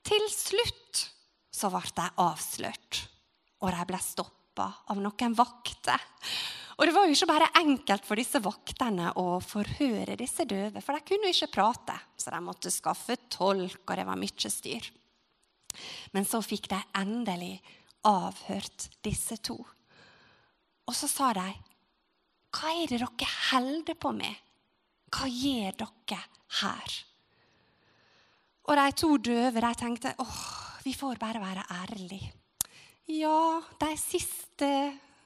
Til 0.08 0.24
slutt 0.32 1.04
så 1.52 1.68
ble 1.74 1.84
de 1.98 2.06
avslørt, 2.22 3.02
og 3.58 3.72
de 3.74 3.86
ble 3.88 4.00
stoppa 4.02 4.68
av 4.90 5.00
noen 5.02 5.34
vakter. 5.38 6.06
Og 6.78 6.86
det 6.86 6.94
var 6.94 7.08
jo 7.08 7.16
ikke 7.16 7.30
bare 7.30 7.50
enkelt 7.58 8.04
for 8.06 8.20
disse 8.20 8.38
vaktene 8.42 9.10
å 9.18 9.40
forhøre 9.42 10.14
disse 10.18 10.46
døve, 10.46 10.82
for 10.84 10.94
de 10.94 11.06
kunne 11.08 11.32
ikke 11.32 11.50
prate, 11.56 11.96
så 12.14 12.30
de 12.30 12.38
måtte 12.44 12.70
skaffe 12.70 13.16
tolk, 13.26 13.82
og 13.82 13.96
det 13.98 14.06
var 14.06 14.20
mye 14.20 14.52
styr. 14.52 14.86
Men 16.14 16.26
så 16.26 16.40
fikk 16.42 16.70
de 16.70 16.78
endelig 17.00 17.56
avhørt 18.06 18.88
disse 19.02 19.40
to. 19.42 19.58
Og 20.88 20.94
så 20.96 21.10
sa 21.10 21.32
de 21.36 21.48
hva 22.54 22.70
er 22.72 22.88
det 22.88 23.02
dere 23.02 23.28
holder 23.50 23.98
på 24.00 24.14
med? 24.16 24.38
Hva 25.12 25.28
gjør 25.28 25.82
dere 25.82 26.22
her? 26.62 26.96
Og 28.68 28.76
de 28.76 28.88
to 29.00 29.10
døve 29.20 29.62
de 29.64 29.74
tenkte 29.80 30.14
åh, 30.22 30.40
vi 30.84 30.94
får 30.96 31.20
bare 31.20 31.42
være 31.42 31.66
ærlige. 31.82 32.37
Ja, 33.08 33.62
de 33.80 33.94
siste 33.96 34.66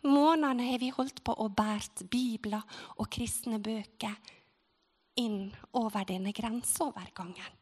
månedene 0.07 0.69
har 0.69 0.79
vi 0.79 0.93
holdt 0.95 1.19
på 1.27 1.35
og 1.35 1.51
båret 1.59 2.05
bibler 2.11 2.63
og 3.03 3.09
kristne 3.11 3.59
bøker 3.59 4.15
inn 5.19 5.49
over 5.81 6.07
denne 6.07 6.31
grenseovergangen. 6.31 7.57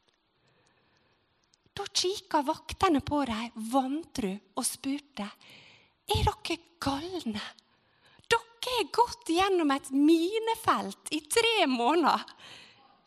Da 1.73 1.87
kikka 1.89 2.43
vaktene 2.45 3.01
på 3.01 3.23
dem 3.31 3.65
vantro 3.73 4.35
og 4.61 4.67
spurte 4.69 5.25
er 5.25 6.29
dere 6.29 6.59
galne. 6.85 7.47
Dere 8.29 8.75
har 8.77 8.93
gått 8.93 9.33
gjennom 9.33 9.73
et 9.73 9.89
minefelt 9.95 11.15
i 11.17 11.23
tre 11.33 11.65
måneder. 11.65 12.29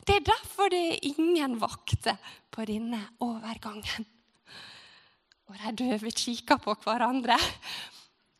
Det 0.01 0.17
er 0.17 0.25
derfor 0.33 0.73
det 0.73 0.81
er 0.95 1.07
ingen 1.13 1.59
vakter 1.61 2.17
på 2.49 2.65
denne 2.65 3.05
overgangen. 3.21 4.09
Og 5.53 5.59
de 5.61 5.85
døve 5.85 6.09
kikker 6.09 6.57
på 6.57 6.73
hverandre. 6.81 7.37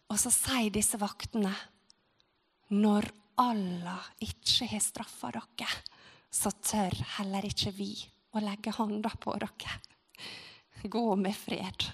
Og 0.10 0.17
så 0.17 0.32
sier 0.34 0.73
disse 0.73 0.97
vaktene 0.97 1.54
Når 2.73 3.06
Allah 3.38 4.08
ikke 4.26 4.65
har 4.71 4.82
straffa 4.82 5.30
dere, 5.36 5.69
så 6.34 6.49
tør 6.58 6.95
heller 7.19 7.45
ikke 7.45 7.73
vi 7.78 7.91
å 8.34 8.41
legge 8.41 8.73
handa 8.73 9.12
på 9.21 9.36
dere. 9.38 9.78
Gå 10.89 11.04
med 11.15 11.38
fred. 11.38 11.86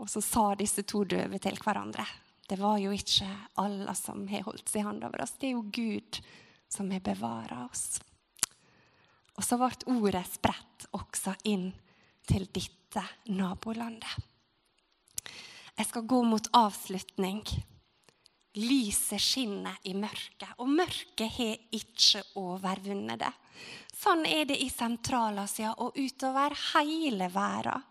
Og 0.00 0.08
så 0.08 0.22
sa 0.24 0.46
disse 0.56 0.84
to 0.88 1.04
døve 1.04 1.40
til 1.40 1.60
hverandre 1.60 2.06
det 2.46 2.60
var 2.60 2.76
jo 2.78 2.92
ikke 2.94 3.26
alle 3.58 3.94
som 3.98 4.20
har 4.30 4.44
holdt 4.46 4.68
sin 4.70 4.86
hånd 4.86 5.02
over 5.02 5.24
oss. 5.24 5.32
Det 5.34 5.48
er 5.48 5.56
jo 5.56 5.64
Gud 5.66 6.20
som 6.70 6.92
har 6.94 7.02
bevara 7.02 7.64
oss. 7.66 7.98
Og 9.34 9.42
så 9.42 9.58
ble 9.58 9.96
ordet 9.96 10.22
spredt 10.30 10.86
også 10.94 11.34
inn 11.50 11.72
til 12.26 12.46
dette 12.96 13.32
nabolandet. 13.36 14.16
Jeg 15.76 15.88
skal 15.90 16.06
gå 16.08 16.22
mot 16.24 16.48
avslutning. 16.56 17.42
Lyset 18.56 19.20
skinner 19.20 19.76
i 19.84 19.92
mørket, 19.92 20.54
og 20.56 20.70
mørket 20.72 21.28
har 21.36 21.58
ikke 21.76 22.22
overvunnet 22.40 23.20
det. 23.20 23.32
Sånn 23.96 24.24
er 24.28 24.46
det 24.48 24.56
i 24.64 24.70
Sentral-Asia 24.72 25.74
og 25.84 25.96
utover 25.96 26.56
hele 26.72 27.28
verden. 27.32 27.84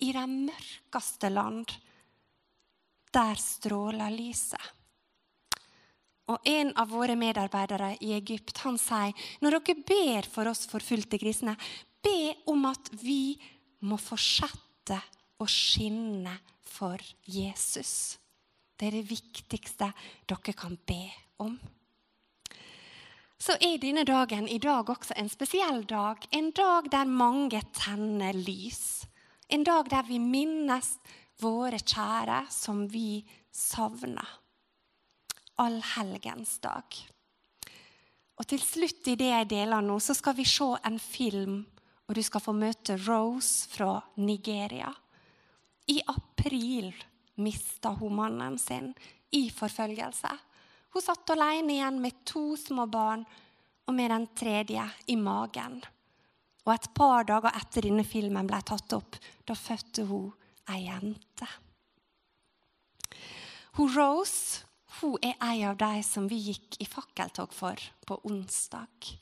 I 0.00 0.14
de 0.16 0.24
mørkeste 0.24 1.28
land 1.28 1.68
der 3.12 3.36
stråler 3.36 4.14
lyset. 4.14 4.62
Og 6.30 6.46
En 6.46 6.70
av 6.78 6.88
våre 6.88 7.16
medarbeidere 7.18 7.96
i 8.00 8.14
Egypt 8.16 8.62
han 8.64 8.78
sier 8.80 9.12
når 9.42 9.58
dere 9.58 9.84
ber 9.84 10.28
for 10.30 10.48
oss 10.48 10.64
forfulgte 10.70 11.18
kristne, 11.20 11.56
be 12.00 12.32
om 12.48 12.64
at 12.70 12.88
vi 13.02 13.34
må 13.86 13.98
fortsette 14.00 14.98
å 15.40 15.46
skinne 15.48 16.36
for 16.66 17.00
Jesus. 17.24 18.18
Det 18.76 18.88
er 18.88 18.98
det 19.00 19.10
viktigste 19.10 19.90
dere 20.28 20.56
kan 20.56 20.76
be 20.88 21.02
om. 21.44 21.56
Så 23.40 23.56
er 23.56 23.78
denne 23.80 24.04
dagen 24.04 24.48
i 24.48 24.58
dag 24.60 24.88
også 24.92 25.16
en 25.16 25.30
spesiell 25.32 25.86
dag. 25.88 26.26
En 26.36 26.50
dag 26.52 26.90
der 26.92 27.08
mange 27.08 27.62
tenner 27.76 28.36
lys. 28.36 29.06
En 29.48 29.64
dag 29.64 29.88
der 29.88 30.04
vi 30.08 30.18
minnes 30.20 30.92
våre 31.40 31.80
kjære 31.80 32.42
som 32.52 32.84
vi 32.92 33.22
savner. 33.52 34.28
Allhelgensdag. 35.60 37.00
Og 38.40 38.48
til 38.48 38.60
slutt 38.64 39.08
i 39.12 39.16
det 39.20 39.32
jeg 39.32 39.48
deler 39.50 39.84
nå, 39.84 39.98
så 40.00 40.16
skal 40.16 40.36
vi 40.36 40.46
se 40.48 40.68
en 40.84 40.96
film, 41.00 41.58
og 42.10 42.16
du 42.18 42.24
skal 42.26 42.42
få 42.42 42.50
møte 42.58 42.96
Rose 43.06 43.68
fra 43.70 43.92
Nigeria. 44.18 44.90
I 45.86 46.00
april 46.10 46.88
mista 47.38 47.92
hun 47.94 48.16
mannen 48.18 48.56
sin 48.58 48.88
i 49.38 49.44
forfølgelse. 49.54 50.32
Hun 50.90 51.04
satt 51.04 51.30
alene 51.30 51.76
igjen 51.76 52.00
med 52.02 52.24
to 52.26 52.56
små 52.58 52.88
barn 52.90 53.22
og 53.86 53.94
med 53.94 54.10
den 54.10 54.26
tredje 54.34 54.88
i 55.06 55.16
magen. 55.22 55.78
Og 56.66 56.74
et 56.74 56.90
par 56.98 57.30
dager 57.30 57.54
etter 57.54 57.86
denne 57.86 58.02
filmen 58.02 58.50
ble 58.50 58.58
tatt 58.66 58.98
opp, 58.98 59.14
da 59.46 59.54
fødte 59.54 60.08
hun 60.10 60.32
ei 60.74 60.82
jente. 60.88 61.46
Hun 63.78 63.94
Rose 63.94 64.66
hun 64.98 65.14
er 65.22 65.38
en 65.38 65.68
av 65.70 65.78
de 65.78 66.02
som 66.02 66.26
vi 66.26 66.42
gikk 66.50 66.82
i 66.82 66.90
fakkeltog 66.90 67.54
for 67.54 67.78
på 68.02 68.18
onsdag. 68.26 69.14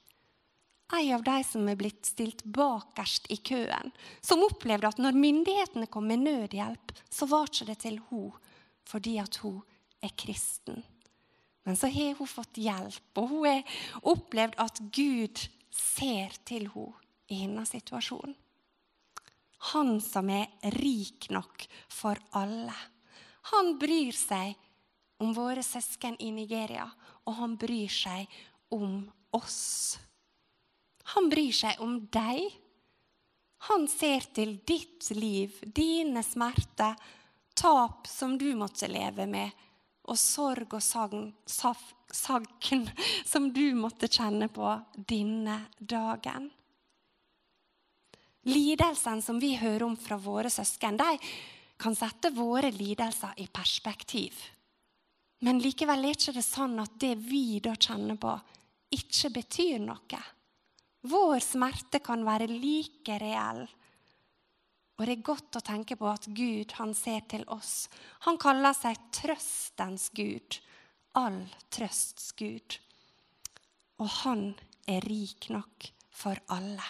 En 0.93 1.15
av 1.15 1.23
de 1.23 1.45
som 1.45 1.69
er 1.69 1.77
blitt 1.77 2.07
stilt 2.09 2.45
bakerst 2.45 3.27
i 3.33 3.37
køen, 3.37 3.91
som 4.25 4.45
opplevde 4.47 4.89
at 4.89 5.01
når 5.03 5.19
myndighetene 5.21 5.89
kom 5.93 6.09
med 6.09 6.25
nødhjelp, 6.25 6.95
så 7.13 7.29
var 7.29 7.51
ikke 7.51 7.69
det 7.69 7.81
til 7.85 7.99
hun 8.09 8.31
fordi 8.89 9.19
at 9.21 9.37
hun 9.43 9.61
er 10.01 10.15
kristen. 10.17 10.81
Men 11.69 11.77
så 11.77 11.91
har 11.93 12.15
hun 12.17 12.31
fått 12.31 12.57
hjelp, 12.57 13.11
og 13.21 13.27
hun 13.29 13.45
har 13.51 13.81
opplevd 14.09 14.57
at 14.57 14.81
Gud 14.97 15.43
ser 15.69 16.33
til 16.49 16.71
henne 16.73 16.95
i 17.29 17.43
hennes 17.43 17.69
situasjon. 17.69 18.33
Han 19.75 19.99
som 20.01 20.31
er 20.33 20.49
rik 20.79 21.29
nok 21.35 21.67
for 21.93 22.17
alle. 22.39 22.73
Han 23.53 23.75
bryr 23.77 24.17
seg 24.17 24.57
om 25.21 25.35
våre 25.37 25.61
søsken 25.67 26.17
i 26.25 26.31
Nigeria, 26.33 26.87
og 27.29 27.37
han 27.43 27.59
bryr 27.61 27.93
seg 27.93 28.33
om 28.73 29.03
oss. 29.37 29.99
Han 31.15 31.29
bryr 31.33 31.55
seg 31.57 31.81
om 31.85 32.01
deg. 32.13 32.45
Han 33.71 33.89
ser 33.91 34.29
til 34.35 34.59
ditt 34.67 35.09
liv, 35.17 35.57
dine 35.63 36.23
smerter, 36.23 36.95
tap 37.59 38.07
som 38.07 38.37
du 38.39 38.53
måtte 38.55 38.91
leve 38.91 39.27
med, 39.27 39.51
og 40.09 40.19
sorg 40.19 40.77
og 40.79 40.85
sagn, 40.85 41.33
sagn 41.49 42.87
som 43.33 43.51
du 43.53 43.67
måtte 43.77 44.09
kjenne 44.09 44.49
på 44.53 44.71
denne 44.95 45.65
dagen. 45.79 46.49
Lidelsene 48.49 49.25
som 49.25 49.41
vi 49.43 49.57
hører 49.61 49.85
om 49.85 49.97
fra 49.99 50.17
våre 50.17 50.51
søsken, 50.51 50.97
de 50.97 51.19
kan 51.79 51.97
sette 51.99 52.31
våre 52.35 52.71
lidelser 52.73 53.43
i 53.43 53.49
perspektiv. 53.53 54.39
Men 55.45 55.61
likevel 55.63 56.09
er 56.09 56.17
det 56.17 56.31
ikke 56.33 56.43
sånn 56.43 56.79
at 56.83 56.97
det 56.99 57.15
vi 57.21 57.61
da 57.63 57.75
kjenner 57.77 58.17
på, 58.19 58.33
ikke 58.95 59.31
betyr 59.35 59.83
noe. 59.85 60.23
Vår 61.07 61.39
smerte 61.45 62.01
kan 62.03 62.25
være 62.27 62.49
like 62.51 63.19
reell. 63.23 63.67
Og 64.99 65.07
det 65.07 65.15
er 65.15 65.27
godt 65.27 65.61
å 65.61 65.63
tenke 65.63 65.95
på 65.99 66.09
at 66.11 66.27
Gud 66.35 66.75
han 66.81 66.95
ser 66.99 67.23
til 67.31 67.45
oss. 67.55 67.87
Han 68.27 68.39
kaller 68.41 68.75
seg 68.75 68.99
trøstens 69.15 70.09
Gud. 70.11 70.59
All 71.19 71.45
trøsts 71.71 72.33
Gud. 72.39 72.81
Og 74.03 74.11
han 74.25 74.51
er 74.91 75.07
rik 75.07 75.51
nok 75.55 75.87
for 76.11 76.39
alle. 76.51 76.83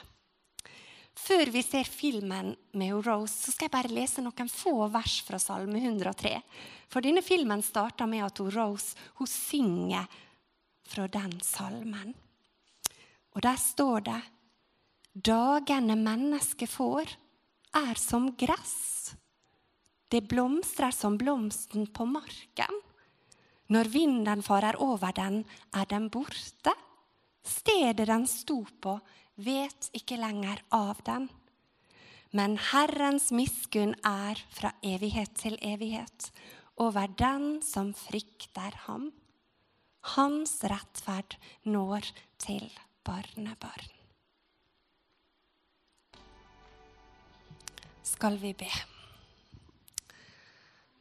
Før 1.18 1.50
vi 1.52 1.60
ser 1.66 1.84
filmen 1.84 2.54
med 2.78 2.94
Rose, 3.04 3.34
så 3.34 3.52
skal 3.52 3.66
jeg 3.66 3.74
bare 3.74 3.92
lese 3.92 4.22
noen 4.24 4.48
få 4.48 4.86
vers 4.92 5.18
fra 5.26 5.40
Salme 5.42 5.80
103. 5.82 6.32
For 6.88 7.04
denne 7.04 7.24
filmen 7.26 7.60
starter 7.66 8.08
med 8.08 8.24
at 8.24 8.40
Rose 8.54 8.96
hun 9.18 9.28
synger 9.28 10.06
fra 10.88 11.08
den 11.12 11.34
salmen. 11.44 12.14
Og 13.38 13.44
der 13.46 13.58
står 13.62 14.00
det 14.02 14.20
Dagene 15.14 15.94
mennesket 15.94 16.70
får, 16.72 17.12
er 17.78 17.98
som 17.98 18.32
gress. 18.34 19.14
Det 20.10 20.24
blomstrer 20.26 20.90
som 20.90 21.14
blomsten 21.20 21.86
på 21.94 22.02
marken. 22.10 22.80
Når 23.70 23.90
vinden 23.92 24.42
farer 24.42 24.80
over 24.82 25.14
den, 25.14 25.44
er 25.70 25.86
den 25.86 26.08
borte. 26.10 26.74
Stedet 27.46 28.08
den 28.10 28.26
sto 28.26 28.64
på, 28.82 28.96
vet 29.38 29.86
ikke 29.94 30.18
lenger 30.18 30.64
av 30.74 30.98
den. 31.06 31.28
Men 32.34 32.58
Herrens 32.72 33.30
miskunn 33.30 33.94
er 34.02 34.42
fra 34.50 34.74
evighet 34.82 35.38
til 35.38 35.54
evighet 35.62 36.32
over 36.74 37.06
den 37.06 37.62
som 37.62 37.94
frykter 37.94 38.82
ham. 38.88 39.12
Hans 40.16 40.58
rettferd 40.66 41.38
når 41.62 42.10
til 42.42 42.66
barnebarn. 43.04 43.94
Skal 48.02 48.38
vi 48.38 48.54
be. 48.54 48.70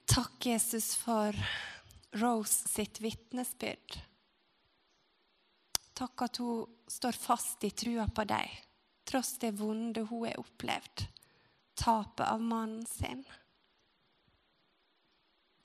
Takk, 0.06 0.46
Jesus, 0.46 0.96
for 0.96 1.36
Rose 2.12 2.70
sitt 2.70 3.02
vitnesbyrd. 3.02 3.98
Takk 5.98 6.22
at 6.28 6.38
hun 6.38 6.68
står 6.88 7.18
fast 7.18 7.64
i 7.66 7.72
trua 7.74 8.06
på 8.08 8.26
deg, 8.30 8.52
tross 9.08 9.38
det 9.42 9.56
vonde 9.58 10.04
hun 10.10 10.28
har 10.28 10.40
opplevd. 10.42 11.08
Tapet 11.78 12.26
av 12.26 12.42
mannen 12.42 12.86
sin. 12.90 13.24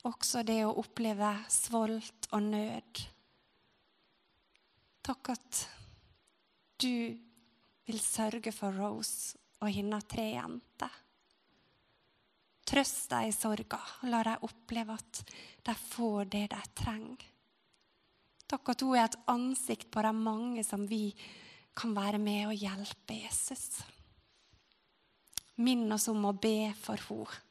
Også 0.08 0.42
det 0.44 0.62
å 0.66 0.74
oppleve 0.82 1.34
svolt 1.52 2.26
og 2.32 2.48
nød. 2.48 3.04
Takk 5.02 5.32
at 5.34 5.62
du 6.82 7.18
vil 7.86 8.00
sørge 8.00 8.52
for 8.54 8.74
Rose 8.74 9.38
og 9.62 9.70
hennes 9.70 10.06
tre 10.10 10.32
jenter. 10.34 11.00
Trøst 12.66 13.10
dem 13.10 13.28
i 13.28 13.34
sorga, 13.34 13.78
la 14.08 14.22
dem 14.26 14.44
oppleve 14.46 14.96
at 14.96 15.22
de 15.66 15.74
får 15.76 16.30
det 16.32 16.48
de 16.54 16.62
trenger. 16.78 17.28
At 18.52 18.82
hun 18.84 18.96
er 18.98 19.06
et 19.06 19.16
ansikt 19.32 19.88
på 19.90 20.02
de 20.04 20.12
mange 20.12 20.62
som 20.66 20.84
vi 20.88 21.14
kan 21.76 21.94
være 21.96 22.20
med 22.20 22.50
og 22.50 22.58
hjelpe 22.60 23.16
Jesus. 23.16 23.80
Minn 25.64 25.88
oss 25.92 26.10
om 26.12 26.26
å 26.28 26.34
be 26.36 26.72
for 26.76 27.00
henne 27.08 27.48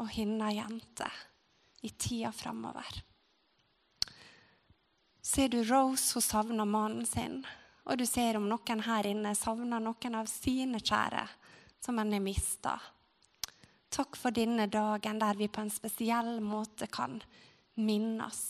og 0.00 0.08
hennes 0.14 0.56
jente 0.56 1.08
i 1.84 1.90
tida 1.92 2.32
framover. 2.32 3.02
Ser 5.30 5.48
du 5.48 5.60
Rose, 5.62 6.14
hun 6.14 6.22
savner 6.22 6.66
mannen 6.66 7.06
sin, 7.06 7.44
og 7.86 8.00
du 8.00 8.02
ser 8.06 8.34
om 8.34 8.48
noen 8.50 8.80
her 8.82 9.06
inne 9.06 9.30
savner 9.38 9.78
noen 9.78 10.16
av 10.18 10.26
sine 10.26 10.80
kjære 10.82 11.22
som 11.78 12.00
en 12.02 12.10
har 12.16 12.24
mista. 12.24 12.72
Takk 13.94 14.18
for 14.18 14.34
denne 14.34 14.66
dagen 14.66 15.22
der 15.22 15.38
vi 15.38 15.46
på 15.46 15.62
en 15.62 15.70
spesiell 15.70 16.40
måte 16.42 16.90
kan 16.90 17.20
minnes 17.78 18.42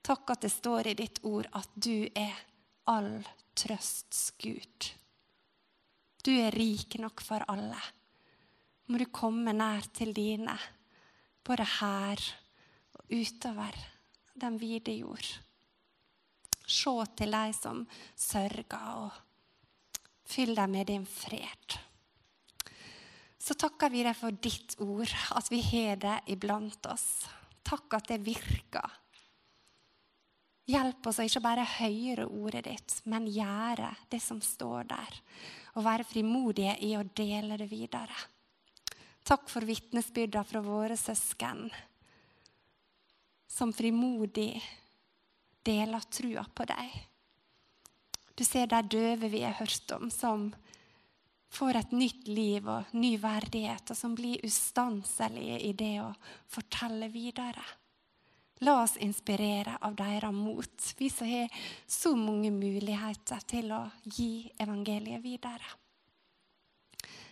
Takk 0.00 0.32
at 0.32 0.48
det 0.48 0.52
står 0.54 0.88
i 0.88 0.96
ditt 0.96 1.20
ord 1.28 1.50
at 1.60 1.76
du 1.76 2.08
er 2.16 2.40
all 2.88 3.20
trøsts 3.52 4.30
Gud. 4.40 4.90
Du 6.24 6.32
er 6.32 6.56
rik 6.56 6.96
nok 7.04 7.20
for 7.20 7.44
alle. 7.52 7.84
Må 8.88 8.96
du 8.96 9.10
komme 9.12 9.52
nær 9.52 9.92
til 9.92 10.16
dine, 10.16 10.56
både 11.44 11.68
her 11.76 12.28
og 12.96 13.18
utover 13.20 13.76
den 14.34 14.58
vide 14.60 14.94
jord. 14.98 15.26
Se 16.70 16.94
til 17.18 17.34
de 17.34 17.54
som 17.56 17.82
sørger, 18.14 18.86
og 19.06 19.10
fyll 20.30 20.54
dem 20.54 20.76
med 20.76 20.86
din 20.92 21.06
fred. 21.06 21.78
Så 23.40 23.56
takker 23.58 23.90
vi 23.90 24.04
deg 24.06 24.14
for 24.14 24.36
ditt 24.36 24.76
ord, 24.84 25.10
at 25.34 25.50
vi 25.50 25.62
har 25.64 25.98
det 25.98 26.18
iblant 26.36 26.86
oss. 26.92 27.26
Takk 27.66 27.98
at 27.98 28.12
det 28.12 28.22
virker 28.24 29.00
Hjelp 30.70 31.08
oss 31.10 31.18
å 31.18 31.24
ikke 31.26 31.42
bare 31.42 31.66
høre 31.66 32.28
ordet 32.28 32.62
ditt, 32.68 32.96
men 33.10 33.26
gjøre 33.26 33.88
det 34.12 34.20
som 34.22 34.38
står 34.44 34.86
der. 34.92 35.16
Og 35.74 35.86
være 35.86 36.06
frimodige 36.06 36.76
i 36.86 36.92
å 36.98 37.06
dele 37.16 37.58
det 37.58 37.66
videre. 37.70 38.14
Takk 39.26 39.48
for 39.50 39.66
vitnesbyrda 39.66 40.44
fra 40.46 40.62
våre 40.62 40.96
søsken, 40.98 41.66
som 43.50 43.72
frimodig 43.74 44.62
deler 45.66 46.06
trua 46.12 46.44
på 46.54 46.64
deg. 46.70 46.92
Du 48.34 48.44
ser 48.46 48.70
de 48.70 48.78
døve 48.86 49.28
vi 49.28 49.42
har 49.42 49.58
hørt 49.58 49.90
om, 49.96 50.06
som 50.10 50.48
får 51.50 51.80
et 51.80 51.92
nytt 51.92 52.30
liv 52.30 52.68
og 52.70 52.94
ny 52.94 53.16
verdighet, 53.20 53.90
og 53.90 53.98
som 53.98 54.14
blir 54.14 54.46
ustanselige 54.46 55.58
i 55.66 55.74
det 55.76 55.96
å 56.04 56.08
fortelle 56.48 57.10
videre. 57.12 57.66
La 58.62 58.78
oss 58.82 58.96
inspirere 59.00 59.78
av 59.80 59.96
deres 59.98 60.36
mot, 60.36 60.88
vi 60.96 61.10
som 61.10 61.28
har 61.28 61.62
så 61.88 62.14
mange 62.16 62.52
muligheter 62.54 63.44
til 63.48 63.72
å 63.72 63.82
gi 64.04 64.50
evangeliet 64.60 65.24
videre. 65.24 65.76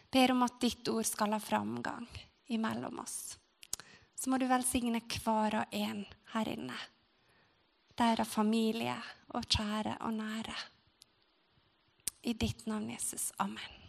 Ber 0.09 0.33
om 0.33 0.47
at 0.47 0.57
ditt 0.61 0.89
ord 0.89 1.07
skal 1.07 1.37
ha 1.37 1.41
framgang 1.41 2.09
imellom 2.49 3.05
oss. 3.05 3.37
Så 4.19 4.31
må 4.31 4.39
du 4.39 4.49
velsigne 4.51 5.01
hver 5.23 5.61
og 5.61 5.75
en 5.75 6.03
her 6.35 6.51
inne. 6.51 6.79
Deres 7.99 8.31
familie 8.31 8.97
og 9.35 9.47
kjære 9.47 9.99
og 10.01 10.17
nære. 10.19 10.57
I 12.27 12.35
ditt 12.35 12.67
navn, 12.67 12.91
Jesus. 12.91 13.31
Amen. 13.39 13.88